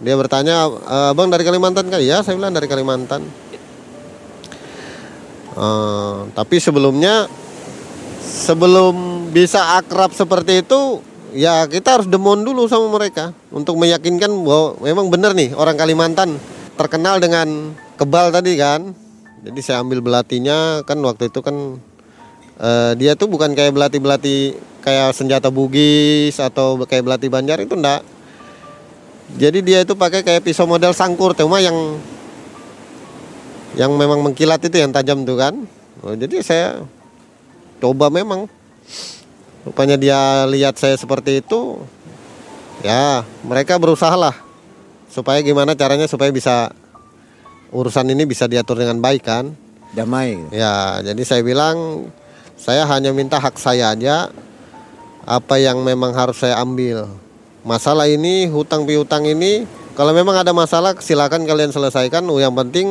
dia 0.00 0.16
bertanya, 0.16 0.68
e, 0.68 0.96
abang 1.12 1.28
dari 1.28 1.44
Kalimantan 1.44 1.92
kan? 1.92 2.00
Ya, 2.00 2.24
saya 2.24 2.36
bilang 2.36 2.56
dari 2.56 2.66
Kalimantan. 2.66 3.24
Eh, 5.50 6.18
tapi 6.32 6.56
sebelumnya 6.56 7.28
sebelum 8.22 9.26
bisa 9.34 9.76
akrab 9.76 10.14
seperti 10.14 10.62
itu 10.62 11.02
ya 11.36 11.66
kita 11.66 12.00
harus 12.00 12.08
demon 12.08 12.46
dulu 12.46 12.70
sama 12.70 12.86
mereka 12.88 13.34
untuk 13.52 13.74
meyakinkan 13.76 14.30
bahwa 14.46 14.78
memang 14.78 15.06
benar 15.10 15.34
nih 15.34 15.52
orang 15.52 15.74
Kalimantan 15.74 16.38
terkenal 16.78 17.18
dengan 17.18 17.76
kebal 17.98 18.30
tadi 18.30 18.56
kan 18.56 18.94
jadi 19.42 19.60
saya 19.60 19.76
ambil 19.82 20.00
belatinya 20.00 20.86
kan 20.86 21.02
waktu 21.02 21.28
itu 21.28 21.42
kan 21.42 21.76
eh, 22.62 22.92
dia 22.94 23.18
tuh 23.18 23.26
bukan 23.26 23.52
kayak 23.52 23.74
belati-belati 23.74 24.54
kayak 24.80 25.12
senjata 25.12 25.50
bugis 25.50 26.38
atau 26.38 26.78
kayak 26.86 27.04
belati 27.04 27.26
banjar 27.26 27.58
itu 27.58 27.74
enggak 27.74 28.06
jadi 29.38 29.58
dia 29.62 29.78
itu 29.84 29.94
pakai 29.94 30.24
kayak 30.26 30.42
pisau 30.42 30.66
model 30.66 30.96
sangkur 30.96 31.36
cuma 31.36 31.62
yang 31.62 31.76
yang 33.78 33.94
memang 33.94 34.18
mengkilat 34.24 34.58
itu 34.66 34.82
yang 34.82 34.90
tajam 34.90 35.22
tuh 35.22 35.38
kan. 35.38 35.54
Oh, 36.02 36.16
jadi 36.16 36.42
saya 36.42 36.66
coba 37.78 38.10
memang. 38.10 38.50
Rupanya 39.60 40.00
dia 40.00 40.48
lihat 40.48 40.80
saya 40.80 40.96
seperti 40.96 41.44
itu 41.44 41.84
ya 42.80 43.28
mereka 43.44 43.76
berusaha 43.76 44.16
lah 44.16 44.32
supaya 45.12 45.44
gimana 45.44 45.76
caranya 45.76 46.08
supaya 46.08 46.32
bisa 46.32 46.72
urusan 47.68 48.08
ini 48.08 48.24
bisa 48.24 48.48
diatur 48.48 48.80
dengan 48.80 48.98
baik 49.04 49.20
kan. 49.20 49.52
Damai. 49.90 50.38
ya 50.54 51.02
jadi 51.02 51.22
saya 51.26 51.42
bilang 51.42 52.08
saya 52.54 52.86
hanya 52.86 53.10
minta 53.10 53.42
hak 53.42 53.58
saya 53.58 53.90
aja 53.90 54.30
apa 55.26 55.58
yang 55.58 55.82
memang 55.82 56.14
harus 56.14 56.38
saya 56.38 56.62
ambil 56.62 57.10
masalah 57.62 58.08
ini 58.08 58.48
hutang 58.48 58.88
piutang 58.88 59.28
ini 59.28 59.68
kalau 60.00 60.16
memang 60.16 60.32
ada 60.32 60.56
masalah 60.56 60.96
silakan 60.96 61.44
kalian 61.44 61.74
selesaikan. 61.74 62.24
Yang 62.24 62.54
penting 62.56 62.86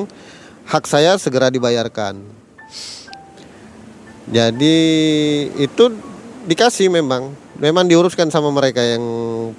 hak 0.70 0.86
saya 0.86 1.18
segera 1.18 1.50
dibayarkan. 1.50 2.22
Jadi 4.30 4.78
itu 5.58 5.84
dikasih 6.46 6.94
memang. 6.94 7.34
Memang 7.60 7.92
diuruskan 7.92 8.32
sama 8.32 8.54
mereka 8.56 8.80
yang 8.80 9.04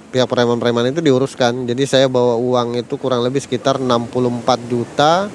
pihak 0.09 0.25
preman-preman 0.25 0.89
itu 0.89 1.03
diuruskan. 1.05 1.69
Jadi 1.69 1.83
saya 1.85 2.07
bawa 2.07 2.39
uang 2.39 2.79
itu 2.79 2.97
kurang 2.97 3.21
lebih 3.21 3.43
sekitar 3.43 3.77
64 3.77 4.71
juta. 4.71 5.27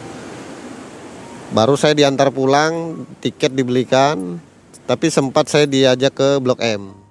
Baru 1.54 1.78
saya 1.78 1.94
diantar 1.94 2.34
pulang 2.34 3.06
tiket 3.22 3.54
dibelikan. 3.54 4.40
Tapi 4.88 5.12
sempat 5.12 5.52
saya 5.52 5.68
diajak 5.68 6.14
ke 6.16 6.28
Blok 6.40 6.62
M 6.62 7.05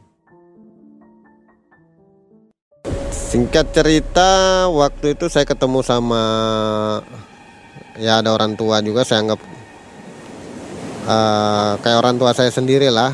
singkat 3.35 3.67
cerita 3.75 4.63
waktu 4.71 5.11
itu 5.11 5.27
saya 5.27 5.43
ketemu 5.43 5.83
sama 5.83 6.23
ya 7.99 8.23
ada 8.23 8.31
orang 8.31 8.55
tua 8.55 8.79
juga 8.79 9.03
saya 9.03 9.27
anggap 9.27 9.43
eh, 11.03 11.71
kayak 11.83 11.99
orang 11.99 12.15
tua 12.15 12.31
saya 12.31 12.47
sendiri 12.47 12.87
lah 12.87 13.11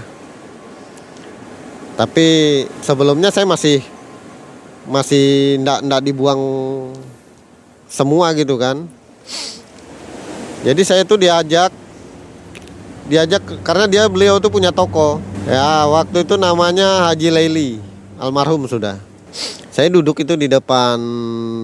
tapi 1.98 2.30
sebelumnya 2.86 3.34
saya 3.34 3.50
masih 3.50 3.82
masih 4.86 5.58
ndak 5.58 5.90
ndak 5.90 6.06
dibuang 6.06 6.42
semua 7.90 8.30
gitu 8.38 8.62
kan. 8.62 8.86
Jadi 10.62 10.82
saya 10.86 11.02
tuh 11.02 11.18
diajak 11.18 11.74
diajak 13.10 13.42
karena 13.66 13.90
dia 13.90 14.04
beliau 14.06 14.38
tuh 14.38 14.54
punya 14.54 14.70
toko. 14.70 15.18
Ya 15.50 15.90
waktu 15.90 16.26
itu 16.26 16.38
namanya 16.38 17.10
Haji 17.10 17.30
Laili 17.34 17.70
almarhum 18.22 18.70
sudah 18.70 19.02
saya 19.82 19.90
duduk 19.90 20.22
itu 20.22 20.38
di 20.38 20.46
depan 20.46 21.02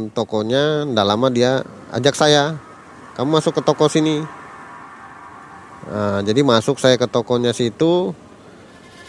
tokonya 0.09 0.89
ndak 0.89 1.05
lama 1.05 1.29
dia 1.29 1.61
ajak 1.93 2.17
saya 2.17 2.57
kamu 3.13 3.29
masuk 3.37 3.53
ke 3.53 3.61
toko 3.61 3.85
sini. 3.85 4.25
Nah, 5.85 6.25
jadi 6.25 6.41
masuk 6.41 6.81
saya 6.81 6.97
ke 6.97 7.05
tokonya 7.05 7.53
situ 7.53 8.17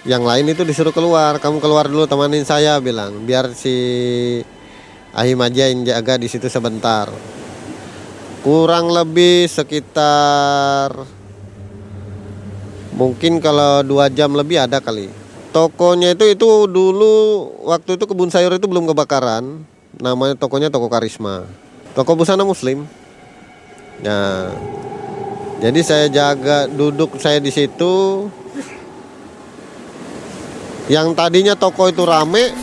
yang 0.05 0.29
lain 0.29 0.53
itu 0.53 0.61
disuruh 0.61 0.92
keluar 0.92 1.40
kamu 1.40 1.57
keluar 1.57 1.88
dulu 1.88 2.05
temanin 2.05 2.44
saya 2.44 2.77
bilang 2.85 3.25
biar 3.25 3.57
si 3.57 3.73
Ahim 5.16 5.40
aja 5.40 5.73
yang 5.73 5.88
jaga 5.88 6.21
di 6.21 6.29
situ 6.29 6.53
sebentar. 6.53 7.09
Kurang 8.44 8.92
lebih 8.92 9.49
sekitar 9.49 10.92
mungkin 12.92 13.40
kalau 13.40 13.81
dua 13.81 14.12
jam 14.12 14.37
lebih 14.37 14.68
ada 14.68 14.85
kali 14.85 15.28
tokonya 15.51 16.15
itu 16.15 16.25
itu 16.29 16.49
dulu 16.69 17.17
waktu 17.69 17.97
itu 17.97 18.05
kebun 18.05 18.31
sayur 18.31 18.55
itu 18.57 18.67
belum 18.69 18.89
kebakaran. 18.93 19.65
Namanya 19.99 20.39
tokonya 20.39 20.69
toko 20.71 20.87
karisma. 20.87 21.49
Toko 21.97 22.15
busana 22.15 22.45
muslim. 22.47 22.87
Nah 24.05 24.53
jadi 25.59 25.81
saya 25.83 26.07
jaga 26.07 26.71
duduk 26.71 27.19
saya 27.19 27.43
di 27.43 27.51
situ. 27.51 28.29
Yang 30.89 31.09
tadinya 31.19 31.53
toko 31.59 31.91
itu 31.91 32.07
rame 32.07 32.55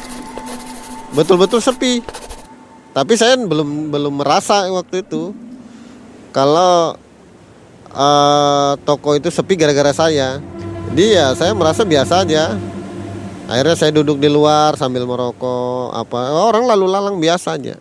betul-betul 1.14 1.62
sepi. 1.62 2.02
Tapi 2.96 3.14
saya 3.20 3.36
belum 3.36 3.92
belum 3.92 4.24
merasa 4.24 4.66
waktu 4.72 5.04
itu. 5.04 5.36
Kalau 6.32 6.96
eh, 7.92 8.72
toko 8.88 9.20
itu 9.20 9.28
sepi 9.28 9.60
gara-gara 9.60 9.92
saya 9.92 10.40
jadi 10.92 11.06
ya 11.18 11.26
saya 11.34 11.56
merasa 11.56 11.82
biasa 11.82 12.28
aja. 12.28 12.54
Akhirnya 13.46 13.78
saya 13.78 13.94
duduk 13.94 14.18
di 14.18 14.26
luar 14.26 14.74
sambil 14.74 15.06
merokok 15.06 15.94
apa 15.94 16.34
orang 16.34 16.66
lalu 16.66 16.86
lalang 16.90 17.18
biasa 17.22 17.62
aja. 17.62 17.78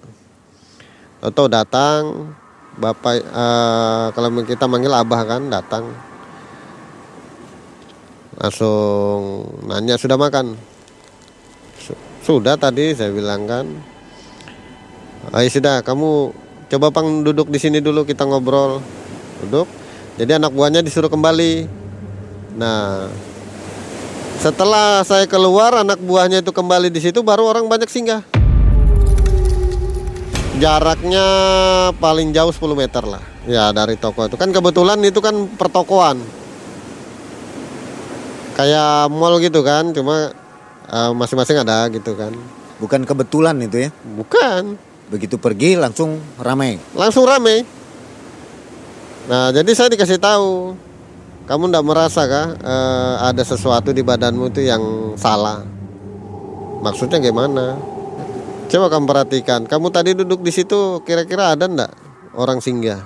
Atau 1.24 1.48
datang 1.48 2.32
bapak 2.76 3.24
eh, 3.24 4.06
kalau 4.12 4.28
kita 4.44 4.68
manggil 4.68 4.92
abah 4.92 5.20
kan 5.24 5.42
datang. 5.48 5.84
Langsung 8.36 9.48
nanya 9.64 9.96
sudah 9.96 10.20
makan? 10.20 10.58
Su- 11.80 12.04
sudah 12.20 12.60
tadi 12.60 12.92
saya 12.92 13.08
bilang 13.08 13.48
kan. 13.48 13.64
Ayo 15.32 15.48
sudah 15.48 15.80
kamu 15.80 16.34
coba 16.68 16.86
pang 16.92 17.24
duduk 17.24 17.48
di 17.48 17.56
sini 17.56 17.80
dulu 17.80 18.04
kita 18.04 18.28
ngobrol. 18.28 18.84
Duduk 19.40 19.64
jadi 20.14 20.36
anak 20.36 20.54
buahnya 20.54 20.84
disuruh 20.84 21.08
kembali 21.08 21.83
nah 22.54 23.10
setelah 24.44 25.00
saya 25.06 25.24
keluar 25.24 25.72
anak 25.72 25.96
buahnya 26.04 26.44
itu 26.44 26.52
kembali 26.52 26.92
di 26.92 27.00
situ 27.00 27.24
baru 27.24 27.48
orang 27.48 27.64
banyak 27.64 27.88
singgah. 27.88 28.20
Jaraknya 30.60 31.26
paling 31.98 32.30
jauh 32.30 32.52
10 32.52 32.76
meter 32.76 33.02
lah 33.08 33.24
ya 33.48 33.72
dari 33.72 33.96
toko 33.96 34.28
itu. 34.28 34.36
Kan 34.36 34.52
kebetulan 34.52 35.00
itu 35.00 35.18
kan 35.24 35.48
pertokoan. 35.56 36.20
Kayak 38.54 39.10
mall 39.10 39.40
gitu 39.42 39.64
kan 39.66 39.90
cuma 39.96 40.30
eh, 40.92 41.10
masing-masing 41.16 41.64
ada 41.64 41.88
gitu 41.88 42.12
kan. 42.14 42.36
Bukan 42.78 43.08
kebetulan 43.08 43.56
itu 43.64 43.88
ya. 43.88 43.90
bukan. 44.04 44.76
Begitu 45.08 45.40
pergi 45.40 45.76
langsung 45.80 46.20
ramai. 46.36 46.80
langsung 46.92 47.24
rame 47.24 47.64
nah 49.24 49.48
jadi 49.48 49.72
saya 49.72 49.88
dikasih 49.88 50.20
tahu 50.20 50.76
kamu 51.44 51.68
ndak 51.68 51.84
merasa 51.84 52.24
kah 52.24 52.56
eh, 52.56 53.14
ada 53.20 53.44
sesuatu 53.44 53.92
di 53.92 54.00
badanmu 54.00 54.48
itu 54.48 54.64
yang 54.64 55.12
salah? 55.20 55.60
Maksudnya 56.80 57.20
gimana? 57.20 57.76
Coba 58.72 58.88
kamu 58.88 59.04
perhatikan. 59.04 59.60
Kamu 59.68 59.92
tadi 59.92 60.16
duduk 60.16 60.40
di 60.40 60.48
situ 60.48 61.04
kira-kira 61.04 61.52
ada 61.52 61.68
ndak 61.68 61.92
orang 62.32 62.64
singgah? 62.64 63.04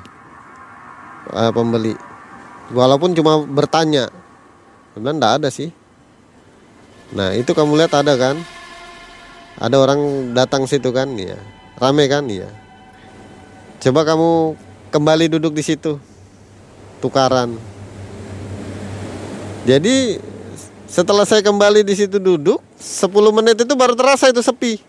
Eh, 1.34 1.50
pembeli. 1.50 1.98
Walaupun 2.70 3.18
cuma 3.18 3.42
bertanya. 3.42 4.06
Sebenarnya 4.94 5.18
ndak 5.18 5.32
ada 5.42 5.48
sih. 5.50 5.74
Nah 7.18 7.34
itu 7.34 7.50
kamu 7.50 7.74
lihat 7.74 7.90
ada 7.98 8.14
kan? 8.14 8.38
Ada 9.58 9.82
orang 9.82 10.30
datang 10.30 10.70
situ 10.70 10.94
kan? 10.94 11.10
Iya. 11.18 11.42
Rame 11.74 12.06
kan? 12.06 12.30
Iya. 12.30 12.46
Coba 13.82 14.06
kamu 14.06 14.54
kembali 14.94 15.26
duduk 15.26 15.58
di 15.58 15.66
situ. 15.66 15.98
Tukaran 17.02 17.77
jadi 19.66 20.20
setelah 20.88 21.28
saya 21.28 21.44
kembali 21.44 21.84
di 21.84 21.94
situ 21.94 22.16
duduk 22.16 22.64
10 22.80 23.10
menit 23.36 23.56
itu 23.60 23.74
baru 23.76 23.92
terasa 23.92 24.32
itu 24.32 24.40
sepi. 24.40 24.80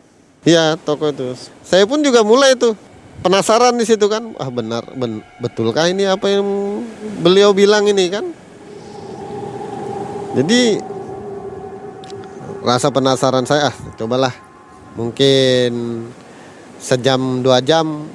Iya 0.48 0.80
toko 0.80 1.12
itu. 1.12 1.36
Saya 1.68 1.84
pun 1.84 2.00
juga 2.00 2.24
mulai 2.24 2.56
tuh 2.56 2.72
penasaran 3.20 3.76
di 3.76 3.84
situ 3.84 4.08
kan. 4.08 4.32
Ah 4.40 4.48
benar 4.48 4.88
ben, 4.96 5.20
betulkah 5.44 5.92
ini 5.92 6.08
apa 6.08 6.32
yang 6.32 6.46
beliau 7.20 7.52
bilang 7.52 7.84
ini 7.92 8.08
kan? 8.08 8.26
Jadi 10.40 10.80
rasa 12.64 12.88
penasaran 12.94 13.44
saya 13.44 13.74
ah 13.74 13.76
cobalah 14.00 14.32
mungkin 14.96 15.72
sejam 16.80 17.44
dua 17.44 17.60
jam 17.60 18.08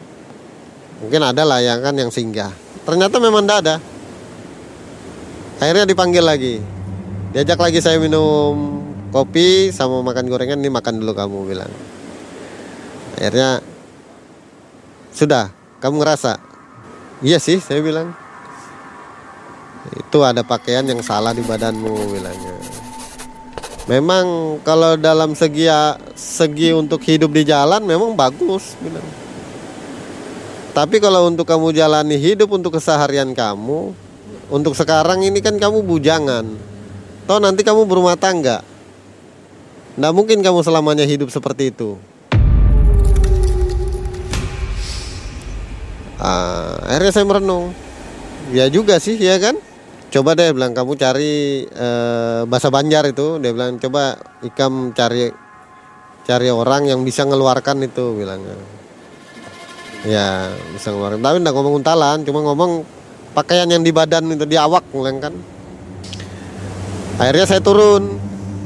mungkin 1.04 1.20
ada 1.20 1.44
lah 1.44 1.60
yang 1.60 1.84
kan 1.84 1.92
yang 1.92 2.08
singgah. 2.08 2.52
Ternyata 2.88 3.20
memang 3.20 3.44
tidak 3.44 3.58
ada 3.60 3.76
akhirnya 5.58 5.86
dipanggil 5.86 6.24
lagi. 6.24 6.56
Diajak 7.34 7.58
lagi 7.58 7.82
saya 7.82 7.98
minum 7.98 8.78
kopi 9.10 9.74
sama 9.74 10.02
makan 10.02 10.30
gorengan. 10.30 10.58
Ini 10.62 10.70
makan 10.70 11.02
dulu 11.02 11.12
kamu 11.14 11.38
bilang. 11.50 11.72
Akhirnya 13.18 13.62
sudah 15.14 15.50
kamu 15.82 16.02
ngerasa? 16.02 16.38
Iya 17.22 17.38
sih 17.42 17.58
saya 17.58 17.82
bilang. 17.82 18.14
Itu 19.94 20.22
ada 20.22 20.46
pakaian 20.46 20.86
yang 20.86 21.02
salah 21.02 21.34
di 21.34 21.42
badanmu 21.42 21.94
bilangnya. 22.10 22.54
Memang 23.84 24.56
kalau 24.64 24.96
dalam 24.96 25.36
segi 25.36 25.68
segi 26.16 26.72
untuk 26.72 27.04
hidup 27.04 27.34
di 27.34 27.44
jalan 27.44 27.84
memang 27.84 28.16
bagus 28.16 28.78
bilang. 28.80 29.04
Tapi 30.74 30.98
kalau 30.98 31.30
untuk 31.30 31.46
kamu 31.46 31.70
jalani 31.70 32.18
hidup 32.18 32.50
untuk 32.50 32.74
keseharian 32.74 33.30
kamu 33.30 33.94
untuk 34.52 34.76
sekarang 34.76 35.24
ini 35.24 35.40
kan 35.40 35.56
kamu 35.56 35.84
bujangan. 35.84 36.44
Toh 37.24 37.38
nanti 37.40 37.64
kamu 37.64 37.88
berumah 37.88 38.20
tangga. 38.20 38.60
Nggak 39.94 40.12
mungkin 40.12 40.38
kamu 40.42 40.60
selamanya 40.60 41.06
hidup 41.06 41.30
seperti 41.30 41.70
itu. 41.72 41.96
Uh, 46.20 46.76
akhirnya 46.88 47.12
saya 47.14 47.24
merenung. 47.24 47.72
Ya 48.52 48.68
juga 48.68 49.00
sih 49.00 49.16
ya 49.16 49.40
kan? 49.40 49.56
Coba 50.12 50.36
deh 50.36 50.52
bilang 50.52 50.76
kamu 50.76 50.94
cari 51.00 51.64
uh, 51.64 52.44
bahasa 52.44 52.68
Banjar 52.68 53.08
itu. 53.08 53.40
Dia 53.40 53.56
bilang 53.56 53.80
coba 53.80 54.20
ikam 54.44 54.92
cari 54.92 55.32
cari 56.24 56.48
orang 56.52 56.88
yang 56.90 57.00
bisa 57.04 57.24
ngeluarkan 57.24 57.88
itu 57.88 58.18
bilangnya. 58.18 58.56
Ya 60.04 60.52
bisa 60.76 60.92
ngeluarkan. 60.92 61.24
Tapi 61.24 61.36
enggak 61.40 61.54
ngomong 61.56 61.74
untalan 61.80 62.20
cuma 62.26 62.44
ngomong 62.44 63.03
pakaian 63.34 63.66
yang 63.66 63.82
di 63.82 63.90
badan 63.90 64.30
itu 64.30 64.46
di 64.46 64.54
awak 64.54 64.86
kan. 64.94 65.34
Akhirnya 67.18 67.46
saya 67.46 67.60
turun. 67.60 68.22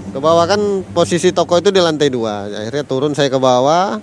Ke 0.08 0.24
bawah 0.24 0.48
kan 0.48 0.60
posisi 0.96 1.32
toko 1.36 1.60
itu 1.60 1.68
di 1.68 1.80
lantai 1.80 2.08
dua. 2.08 2.48
Akhirnya 2.48 2.84
turun 2.84 3.12
saya 3.12 3.28
ke 3.28 3.36
bawah. 3.36 4.00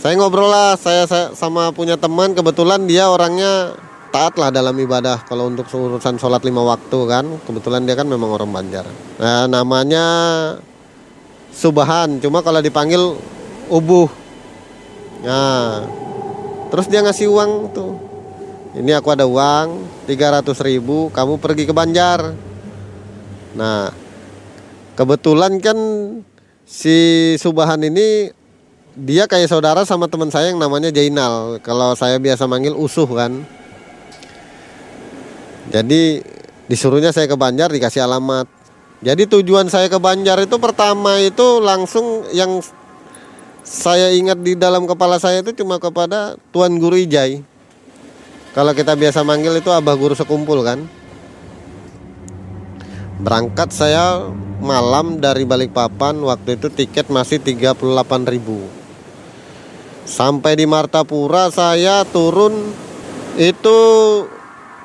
Saya 0.00 0.16
ngobrol 0.16 0.48
lah 0.48 0.78
saya, 0.78 1.06
saya 1.06 1.34
sama 1.34 1.74
punya 1.74 1.98
teman. 1.98 2.34
Kebetulan 2.34 2.86
dia 2.86 3.10
orangnya 3.10 3.74
taat 4.14 4.38
lah 4.38 4.54
dalam 4.54 4.74
ibadah. 4.78 5.26
Kalau 5.26 5.50
untuk 5.50 5.66
urusan 5.66 6.18
sholat 6.18 6.42
lima 6.46 6.62
waktu 6.62 6.98
kan 7.10 7.26
kebetulan 7.46 7.86
dia 7.86 7.98
kan 7.98 8.06
memang 8.06 8.30
orang 8.30 8.50
Banjar. 8.50 8.86
Nah 9.18 9.50
namanya 9.50 10.06
Subhan. 11.50 12.22
Cuma 12.22 12.42
kalau 12.42 12.62
dipanggil 12.62 13.18
Ubuh. 13.70 14.10
Nah 15.26 15.86
terus 16.70 16.86
dia 16.86 17.02
ngasih 17.02 17.26
uang 17.26 17.74
tuh 17.74 18.09
ini 18.76 18.94
aku 18.94 19.10
ada 19.10 19.26
uang 19.26 19.86
300 20.06 20.46
ribu 20.66 21.10
kamu 21.10 21.40
pergi 21.42 21.64
ke 21.66 21.74
Banjar 21.74 22.34
nah 23.56 23.90
kebetulan 24.94 25.58
kan 25.58 25.78
si 26.68 27.34
Subhan 27.40 27.82
ini 27.82 28.30
dia 28.94 29.30
kayak 29.30 29.50
saudara 29.50 29.82
sama 29.86 30.10
teman 30.10 30.28
saya 30.28 30.50
yang 30.50 30.58
namanya 30.58 30.90
Jainal. 30.90 31.62
Kalau 31.62 31.94
saya 31.94 32.18
biasa 32.18 32.50
manggil 32.50 32.74
Usuh 32.74 33.06
kan. 33.06 33.42
Jadi 35.70 36.22
disuruhnya 36.66 37.14
saya 37.14 37.30
ke 37.30 37.38
Banjar 37.38 37.70
dikasih 37.70 38.02
alamat. 38.02 38.50
Jadi 39.00 39.30
tujuan 39.30 39.70
saya 39.70 39.86
ke 39.86 39.96
Banjar 39.96 40.42
itu 40.42 40.58
pertama 40.58 41.16
itu 41.22 41.62
langsung 41.62 42.26
yang 42.34 42.60
saya 43.62 44.10
ingat 44.12 44.42
di 44.42 44.58
dalam 44.58 44.84
kepala 44.84 45.16
saya 45.16 45.40
itu 45.40 45.54
cuma 45.54 45.78
kepada 45.78 46.34
Tuan 46.50 46.76
Guru 46.76 46.98
Ijai. 46.98 47.40
Kalau 48.50 48.74
kita 48.74 48.98
biasa 48.98 49.22
manggil 49.22 49.62
itu 49.62 49.70
Abah 49.70 49.94
Guru 49.94 50.18
Sekumpul 50.18 50.66
kan. 50.66 50.82
Berangkat 53.20 53.70
saya 53.70 54.26
malam 54.58 55.20
dari 55.20 55.44
Balikpapan 55.44 56.18
waktu 56.24 56.56
itu 56.56 56.72
tiket 56.72 57.12
masih 57.12 57.36
38 57.40 57.84
ribu 58.28 58.64
Sampai 60.08 60.56
di 60.56 60.64
Martapura 60.64 61.52
saya 61.52 62.02
turun 62.08 62.72
itu 63.38 63.78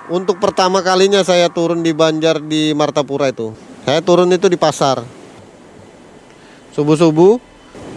untuk 0.06 0.38
pertama 0.38 0.86
kalinya 0.86 1.26
saya 1.26 1.50
turun 1.50 1.82
di 1.82 1.90
Banjar 1.98 2.38
di 2.38 2.78
Martapura 2.78 3.34
itu. 3.34 3.58
Saya 3.90 4.06
turun 4.06 4.30
itu 4.30 4.46
di 4.46 4.54
pasar. 4.54 5.02
Subuh-subuh 6.78 7.55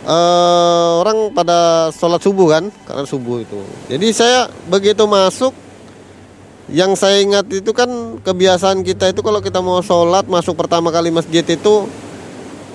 eh, 0.08 0.90
orang 1.04 1.36
pada 1.36 1.92
sholat 1.92 2.24
subuh 2.24 2.48
kan 2.48 2.64
karena 2.88 3.04
subuh 3.04 3.44
itu. 3.44 3.60
Jadi 3.92 4.06
saya 4.16 4.48
begitu 4.72 5.04
masuk 5.04 5.52
yang 6.72 6.96
saya 6.96 7.20
ingat 7.20 7.48
itu 7.52 7.72
kan 7.76 8.20
kebiasaan 8.24 8.84
kita 8.84 9.12
itu 9.12 9.20
kalau 9.20 9.44
kita 9.44 9.60
mau 9.60 9.84
sholat 9.84 10.24
masuk 10.28 10.56
pertama 10.56 10.88
kali 10.88 11.12
masjid 11.12 11.44
itu 11.44 11.74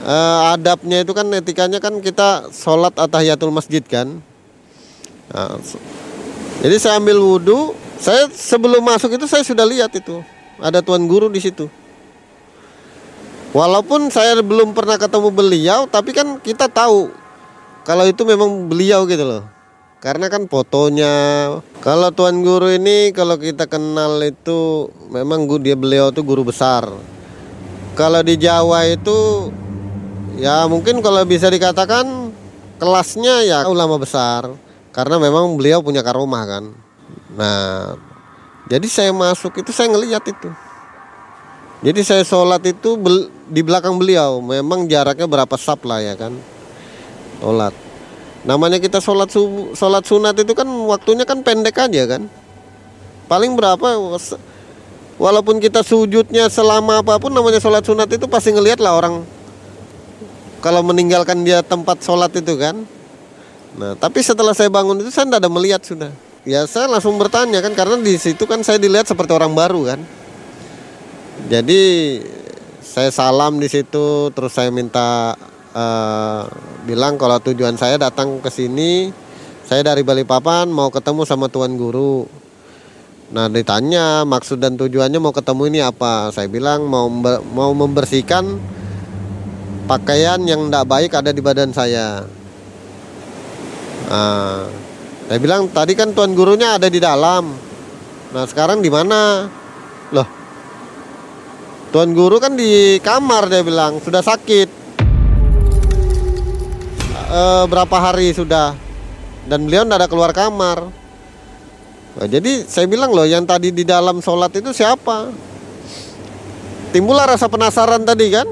eh, 0.06 0.40
adabnya 0.54 1.02
itu 1.02 1.14
kan 1.18 1.26
etikanya 1.34 1.82
kan 1.82 1.98
kita 1.98 2.54
sholat 2.54 2.94
atahiyatul 2.98 3.54
masjid 3.54 3.82
kan 3.82 4.22
Nah, 5.34 5.58
jadi 6.62 6.76
saya 6.78 7.02
ambil 7.02 7.18
wudhu, 7.18 7.74
saya 7.98 8.30
sebelum 8.30 8.86
masuk 8.86 9.16
itu 9.18 9.26
saya 9.26 9.42
sudah 9.42 9.66
lihat 9.66 9.90
itu 9.98 10.22
ada 10.62 10.84
tuan 10.86 11.10
guru 11.10 11.32
di 11.32 11.42
situ. 11.42 11.66
Walaupun 13.54 14.10
saya 14.14 14.38
belum 14.42 14.78
pernah 14.78 14.98
ketemu 14.98 15.30
beliau, 15.30 15.80
tapi 15.90 16.14
kan 16.14 16.42
kita 16.42 16.70
tahu 16.70 17.10
kalau 17.84 18.08
itu 18.08 18.24
memang 18.24 18.72
beliau 18.72 19.04
gitu 19.04 19.28
loh. 19.28 19.44
Karena 20.04 20.28
kan 20.28 20.52
fotonya, 20.52 21.16
kalau 21.80 22.12
tuan 22.12 22.44
guru 22.44 22.68
ini 22.76 23.16
kalau 23.16 23.40
kita 23.40 23.72
kenal 23.72 24.20
itu 24.20 24.92
memang 25.08 25.48
dia 25.64 25.80
beliau 25.80 26.12
tuh 26.12 26.28
guru 26.28 26.44
besar. 26.44 26.92
Kalau 27.96 28.20
di 28.20 28.36
Jawa 28.36 28.84
itu 28.88 29.48
ya 30.36 30.68
mungkin 30.68 31.00
kalau 31.00 31.24
bisa 31.24 31.48
dikatakan 31.48 32.36
kelasnya 32.80 33.48
ya 33.48 33.64
ulama 33.68 33.96
besar. 33.96 34.52
Karena 34.92 35.20
memang 35.24 35.56
beliau 35.56 35.80
punya 35.80 36.04
karomah 36.04 36.44
kan. 36.48 36.64
Nah 37.40 37.96
jadi 38.68 38.88
saya 38.92 39.12
masuk 39.16 39.64
itu 39.64 39.72
saya 39.72 39.88
ngelihat 39.88 40.24
itu. 40.28 40.52
Jadi 41.84 42.00
saya 42.04 42.24
sholat 42.28 42.64
itu 42.68 43.00
di 43.48 43.64
belakang 43.64 43.96
beliau. 43.96 44.44
Memang 44.44 44.84
jaraknya 44.88 45.28
berapa 45.32 45.56
sap 45.56 45.84
lah 45.88 46.04
ya 46.04 46.20
kan 46.20 46.36
sholat 47.44 47.76
namanya 48.48 48.80
kita 48.80 49.04
sholat 49.04 49.28
subuh 49.28 49.76
sholat 49.76 50.08
sunat 50.08 50.36
itu 50.40 50.56
kan 50.56 50.68
waktunya 50.88 51.28
kan 51.28 51.44
pendek 51.44 51.76
aja 51.76 52.08
kan 52.08 52.32
paling 53.28 53.60
berapa 53.60 53.84
walaupun 55.20 55.60
kita 55.60 55.84
sujudnya 55.84 56.48
selama 56.48 57.04
apa 57.04 57.20
pun 57.20 57.36
namanya 57.36 57.60
sholat 57.60 57.84
sunat 57.84 58.08
itu 58.08 58.24
pasti 58.32 58.56
ngelihat 58.56 58.80
lah 58.80 58.96
orang 58.96 59.28
kalau 60.64 60.80
meninggalkan 60.80 61.44
dia 61.44 61.60
tempat 61.60 62.00
sholat 62.00 62.32
itu 62.40 62.56
kan 62.56 62.88
Nah, 63.74 63.98
tapi 63.98 64.22
setelah 64.22 64.54
saya 64.54 64.70
bangun 64.70 65.02
itu 65.02 65.10
saya 65.10 65.26
tidak 65.26 65.42
ada 65.42 65.50
melihat 65.50 65.82
sudah. 65.82 66.12
Ya 66.44 66.68
saya 66.70 66.92
langsung 66.92 67.18
bertanya 67.18 67.64
kan 67.64 67.74
karena 67.74 67.98
di 67.98 68.20
situ 68.20 68.46
kan 68.46 68.62
saya 68.62 68.78
dilihat 68.78 69.10
seperti 69.10 69.34
orang 69.34 69.56
baru 69.56 69.96
kan. 69.96 70.00
Jadi 71.50 71.82
saya 72.84 73.10
salam 73.10 73.58
di 73.58 73.66
situ 73.66 74.30
terus 74.36 74.54
saya 74.54 74.70
minta 74.70 75.34
uh, 75.74 76.48
bilang 76.88 77.18
kalau 77.18 77.42
tujuan 77.42 77.76
saya 77.76 77.98
datang 77.98 78.40
ke 78.40 78.50
sini 78.50 79.10
saya 79.64 79.82
dari 79.82 80.04
Balikpapan 80.04 80.68
mau 80.70 80.92
ketemu 80.92 81.24
sama 81.24 81.48
tuan 81.48 81.80
guru. 81.80 82.28
Nah 83.34 83.50
ditanya 83.50 84.22
maksud 84.28 84.62
dan 84.62 84.78
tujuannya 84.78 85.18
mau 85.18 85.34
ketemu 85.34 85.64
ini 85.72 85.80
apa? 85.82 86.30
Saya 86.30 86.46
bilang 86.52 86.86
mau 86.86 87.10
mau 87.42 87.72
membersihkan 87.74 88.60
pakaian 89.88 90.38
yang 90.44 90.68
tidak 90.68 90.86
baik 90.86 91.12
ada 91.16 91.32
di 91.32 91.42
badan 91.42 91.72
saya. 91.72 92.28
Nah, 94.14 94.70
saya 95.26 95.40
bilang 95.40 95.72
tadi 95.72 95.98
kan 95.98 96.12
tuan 96.12 96.36
gurunya 96.36 96.78
ada 96.78 96.92
di 96.92 97.00
dalam. 97.02 97.50
Nah 98.36 98.46
sekarang 98.46 98.84
di 98.84 98.92
mana? 98.92 99.48
Loh, 100.14 100.28
tuan 101.90 102.12
guru 102.14 102.38
kan 102.38 102.54
di 102.54 103.00
kamar 103.00 103.48
dia 103.50 103.64
bilang 103.64 103.98
sudah 104.04 104.22
sakit. 104.22 104.83
E, 107.34 107.42
berapa 107.66 107.98
hari 107.98 108.30
sudah? 108.30 108.78
Dan 109.50 109.66
beliau 109.66 109.82
tidak 109.82 110.06
ada 110.06 110.08
keluar 110.08 110.32
kamar. 110.38 110.86
Nah, 112.14 112.28
jadi 112.30 112.62
saya 112.70 112.86
bilang 112.86 113.10
loh 113.10 113.26
yang 113.26 113.42
tadi 113.42 113.74
di 113.74 113.82
dalam 113.82 114.22
sholat 114.22 114.54
itu 114.54 114.70
siapa? 114.70 115.34
Timbullah 116.94 117.26
rasa 117.26 117.50
penasaran 117.50 118.06
tadi 118.06 118.30
kan? 118.30 118.46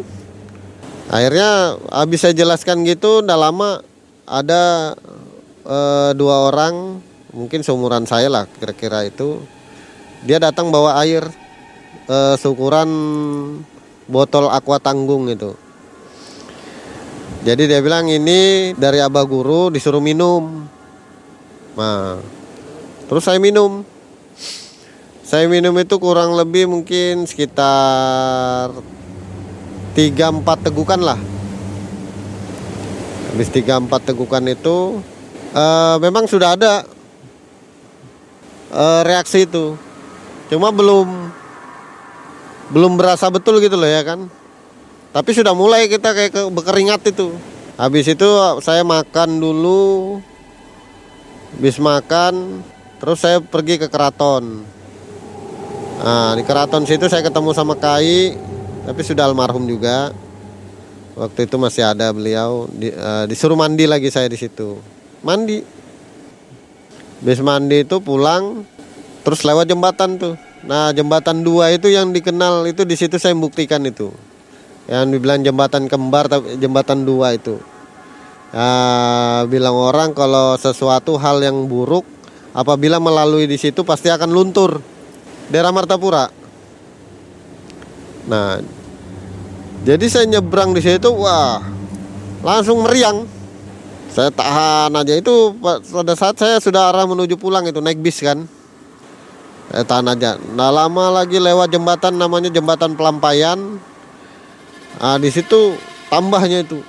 Akhirnya 1.14 1.78
habis 1.94 2.26
saya 2.26 2.34
jelaskan 2.34 2.82
gitu, 2.82 3.22
udah 3.22 3.38
lama 3.38 3.86
ada 4.26 4.96
uh, 5.68 6.12
dua 6.18 6.50
orang 6.50 7.04
mungkin 7.36 7.64
seumuran 7.64 8.04
saya 8.08 8.28
lah 8.28 8.48
kira-kira 8.60 9.08
itu 9.08 9.40
dia 10.24 10.38
datang 10.38 10.72
bawa 10.72 11.00
air 11.04 11.24
uh, 12.08 12.36
seukuran 12.36 12.90
botol 14.08 14.52
aqua 14.52 14.78
tanggung 14.80 15.32
itu 15.32 15.56
jadi 17.42 17.66
dia 17.66 17.80
bilang 17.82 18.06
ini 18.06 18.72
dari 18.78 19.02
abah 19.02 19.26
guru 19.26 19.74
disuruh 19.74 19.98
minum. 19.98 20.70
Nah 21.74 22.22
terus 23.10 23.26
saya 23.26 23.42
minum. 23.42 23.82
Saya 25.26 25.50
minum 25.50 25.74
itu 25.82 25.96
kurang 25.98 26.38
lebih 26.38 26.70
mungkin 26.70 27.26
sekitar 27.26 28.76
3-4 29.98 30.66
tegukan 30.70 31.02
lah. 31.02 31.18
Habis 33.34 33.50
3-4 33.50 33.90
tegukan 34.14 34.44
itu 34.46 35.02
uh, 35.58 35.98
memang 35.98 36.30
sudah 36.30 36.54
ada 36.54 36.86
uh, 38.70 39.02
reaksi 39.02 39.50
itu. 39.50 39.74
Cuma 40.52 40.70
belum 40.70 41.10
belum 42.70 43.02
berasa 43.02 43.28
betul 43.34 43.58
gitu 43.60 43.76
loh 43.76 43.88
ya 43.90 44.06
kan 44.06 44.32
tapi 45.12 45.36
sudah 45.36 45.52
mulai 45.52 45.92
kita 45.92 46.16
kayak 46.16 46.32
ke, 46.32 46.42
berkeringat 46.48 47.04
itu. 47.12 47.36
Habis 47.76 48.16
itu 48.16 48.28
saya 48.64 48.88
makan 48.88 49.44
dulu. 49.44 50.24
Habis 51.60 51.84
makan 51.84 52.64
terus 53.04 53.20
saya 53.20 53.44
pergi 53.44 53.76
ke 53.76 53.92
keraton. 53.92 54.64
Nah 56.00 56.32
di 56.40 56.48
keraton 56.48 56.88
situ 56.88 57.12
saya 57.12 57.28
ketemu 57.28 57.52
sama 57.52 57.76
Kai 57.76 58.40
tapi 58.88 59.02
sudah 59.04 59.28
almarhum 59.28 59.68
juga. 59.68 60.16
Waktu 61.20 61.44
itu 61.44 61.60
masih 61.60 61.84
ada 61.84 62.08
beliau. 62.16 62.72
Di, 62.72 62.96
uh, 62.96 63.28
disuruh 63.28 63.60
mandi 63.60 63.84
lagi 63.84 64.08
saya 64.08 64.32
di 64.32 64.40
situ. 64.40 64.80
Mandi. 65.28 65.60
Habis 67.20 67.44
mandi 67.44 67.84
itu 67.84 68.00
pulang 68.00 68.64
terus 69.28 69.44
lewat 69.44 69.68
jembatan 69.68 70.16
tuh. 70.16 70.40
Nah 70.64 70.96
jembatan 70.96 71.44
dua 71.44 71.76
itu 71.76 71.92
yang 71.92 72.16
dikenal 72.16 72.64
itu 72.64 72.88
di 72.88 72.96
situ 72.96 73.20
saya 73.20 73.36
buktikan 73.36 73.84
itu. 73.84 74.31
Yang 74.90 75.06
dibilang 75.18 75.42
jembatan 75.46 75.86
kembar 75.86 76.26
jembatan 76.58 77.06
dua 77.06 77.38
itu. 77.38 77.62
Nah, 78.52 79.48
bilang 79.48 79.78
orang 79.78 80.12
kalau 80.12 80.60
sesuatu 80.60 81.16
hal 81.16 81.40
yang 81.40 81.70
buruk 81.70 82.04
apabila 82.52 83.00
melalui 83.00 83.48
di 83.48 83.56
situ 83.56 83.86
pasti 83.86 84.12
akan 84.12 84.30
luntur. 84.34 84.82
Daerah 85.52 85.72
Martapura. 85.72 86.32
Nah, 88.28 88.60
jadi 89.84 90.06
saya 90.08 90.26
nyebrang 90.30 90.72
di 90.72 90.82
situ, 90.84 91.10
wah, 91.12 91.60
langsung 92.40 92.86
meriang. 92.88 93.28
Saya 94.12 94.28
tahan 94.32 94.92
aja 94.92 95.14
itu 95.16 95.56
pada 95.64 96.14
saat 96.20 96.36
saya 96.36 96.60
sudah 96.60 96.92
arah 96.92 97.08
menuju 97.08 97.40
pulang 97.40 97.64
itu 97.64 97.80
naik 97.80 98.04
bis 98.04 98.20
kan 98.20 98.44
eh, 99.72 99.84
tahan 99.88 100.08
aja 100.12 100.36
nah 100.54 100.70
lama 100.70 101.24
lagi 101.24 101.40
lewat 101.40 101.72
jembatan 101.72 102.20
namanya 102.20 102.52
jembatan 102.52 102.94
pelampaian 102.94 103.80
nah 104.98 105.16
di 105.22 105.30
situ 105.32 105.78
tambahnya 106.12 106.66
itu 106.66 106.82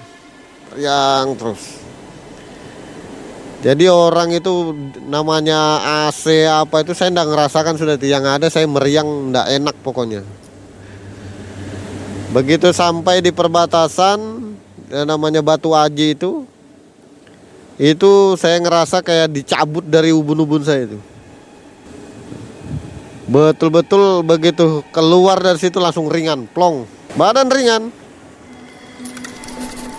yang 0.80 1.36
terus. 1.38 1.82
Jadi 3.62 3.86
orang 3.86 4.34
itu 4.34 4.74
namanya 5.06 5.78
AC 6.10 6.50
apa 6.50 6.82
itu 6.82 6.98
saya 6.98 7.14
tidak 7.14 7.30
ngerasakan 7.30 7.78
sudah 7.78 7.94
yang 8.02 8.26
ada 8.26 8.50
saya 8.50 8.66
meriang 8.66 9.30
tidak 9.30 9.46
enak 9.54 9.76
pokoknya. 9.86 10.26
Begitu 12.34 12.74
sampai 12.74 13.22
di 13.22 13.30
perbatasan 13.30 14.18
ya 14.90 15.06
namanya 15.06 15.46
Batu 15.46 15.78
Aji 15.78 16.18
itu 16.18 16.42
itu 17.78 18.34
saya 18.34 18.58
ngerasa 18.58 18.98
kayak 18.98 19.30
dicabut 19.30 19.86
dari 19.86 20.10
ubun-ubun 20.10 20.66
saya 20.66 20.90
itu. 20.90 20.98
Betul-betul 23.30 24.26
begitu 24.26 24.82
keluar 24.90 25.38
dari 25.38 25.56
situ 25.62 25.78
langsung 25.78 26.10
ringan, 26.10 26.50
plong. 26.50 26.84
Badan 27.12 27.48
ringan. 27.52 27.92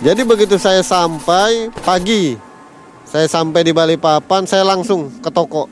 Jadi 0.04 0.20
begitu 0.26 0.58
saya 0.60 0.84
sampai 0.84 1.72
pagi, 1.80 2.36
saya 3.08 3.24
sampai 3.30 3.64
di 3.64 3.72
Balikpapan, 3.72 4.44
saya 4.44 4.66
langsung 4.66 5.08
ke 5.22 5.30
toko. 5.32 5.70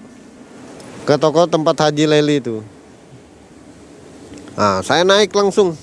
Ke 1.04 1.18
toko 1.18 1.44
tempat 1.50 1.76
Haji 1.76 2.06
Leli 2.06 2.40
itu. 2.40 2.62
Nah, 4.56 4.80
saya 4.80 5.02
naik 5.02 5.34
langsung. 5.34 5.74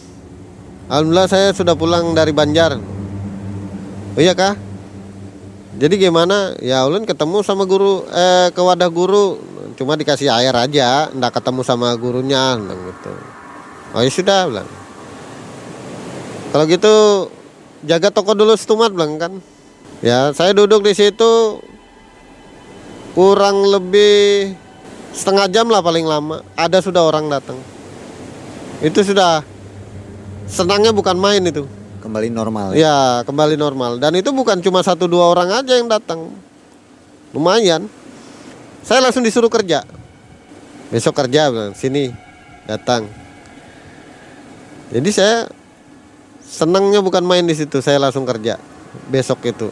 Alhamdulillah 0.90 1.30
saya 1.30 1.54
sudah 1.54 1.78
pulang 1.78 2.18
dari 2.18 2.34
Banjar. 2.34 2.80
Oh 4.18 4.22
iya 4.24 4.34
kah? 4.34 4.58
Jadi 5.78 6.02
gimana? 6.02 6.58
Ya 6.64 6.82
ulun 6.88 7.06
ketemu 7.06 7.46
sama 7.46 7.70
guru 7.70 8.08
eh 8.10 8.50
ke 8.50 8.62
wadah 8.64 8.90
guru 8.90 9.38
cuma 9.80 9.96
dikasih 9.96 10.28
air 10.28 10.52
aja 10.52 11.08
ndak 11.16 11.40
ketemu 11.40 11.64
sama 11.64 11.96
gurunya 11.96 12.60
gitu 12.60 13.16
oh 13.96 14.04
ya 14.04 14.12
sudah 14.12 14.52
bilang 14.52 14.68
kalau 16.50 16.66
gitu 16.66 16.96
jaga 17.86 18.10
toko 18.10 18.34
dulu 18.34 18.58
setumat 18.58 18.90
bilang 18.90 19.22
kan? 19.22 19.34
Ya 20.00 20.32
saya 20.34 20.56
duduk 20.56 20.82
di 20.82 20.96
situ 20.96 21.62
kurang 23.14 23.68
lebih 23.68 24.54
setengah 25.14 25.46
jam 25.52 25.68
lah 25.70 25.84
paling 25.84 26.08
lama. 26.08 26.42
Ada 26.58 26.82
sudah 26.82 27.06
orang 27.06 27.30
datang. 27.30 27.60
Itu 28.80 29.04
sudah 29.04 29.44
senangnya 30.50 30.96
bukan 30.96 31.20
main 31.20 31.44
itu. 31.46 31.68
Kembali 32.00 32.32
normal 32.32 32.74
ya? 32.74 32.80
ya 32.80 32.98
kembali 33.28 33.60
normal. 33.60 34.00
Dan 34.00 34.18
itu 34.18 34.32
bukan 34.32 34.64
cuma 34.64 34.82
satu 34.82 35.06
dua 35.06 35.30
orang 35.30 35.52
aja 35.52 35.78
yang 35.78 35.92
datang. 35.92 36.32
Lumayan. 37.36 37.86
Saya 38.82 39.04
langsung 39.06 39.22
disuruh 39.22 39.52
kerja. 39.52 39.86
Besok 40.90 41.14
kerja 41.14 41.54
bilang, 41.54 41.78
sini 41.78 42.10
datang. 42.66 43.06
Jadi 44.90 45.10
saya 45.14 45.46
senangnya 46.50 47.06
bukan 47.06 47.22
main 47.22 47.46
di 47.46 47.54
situ, 47.54 47.78
saya 47.86 48.02
langsung 48.02 48.26
kerja 48.26 48.58
besok 49.14 49.46
itu. 49.46 49.70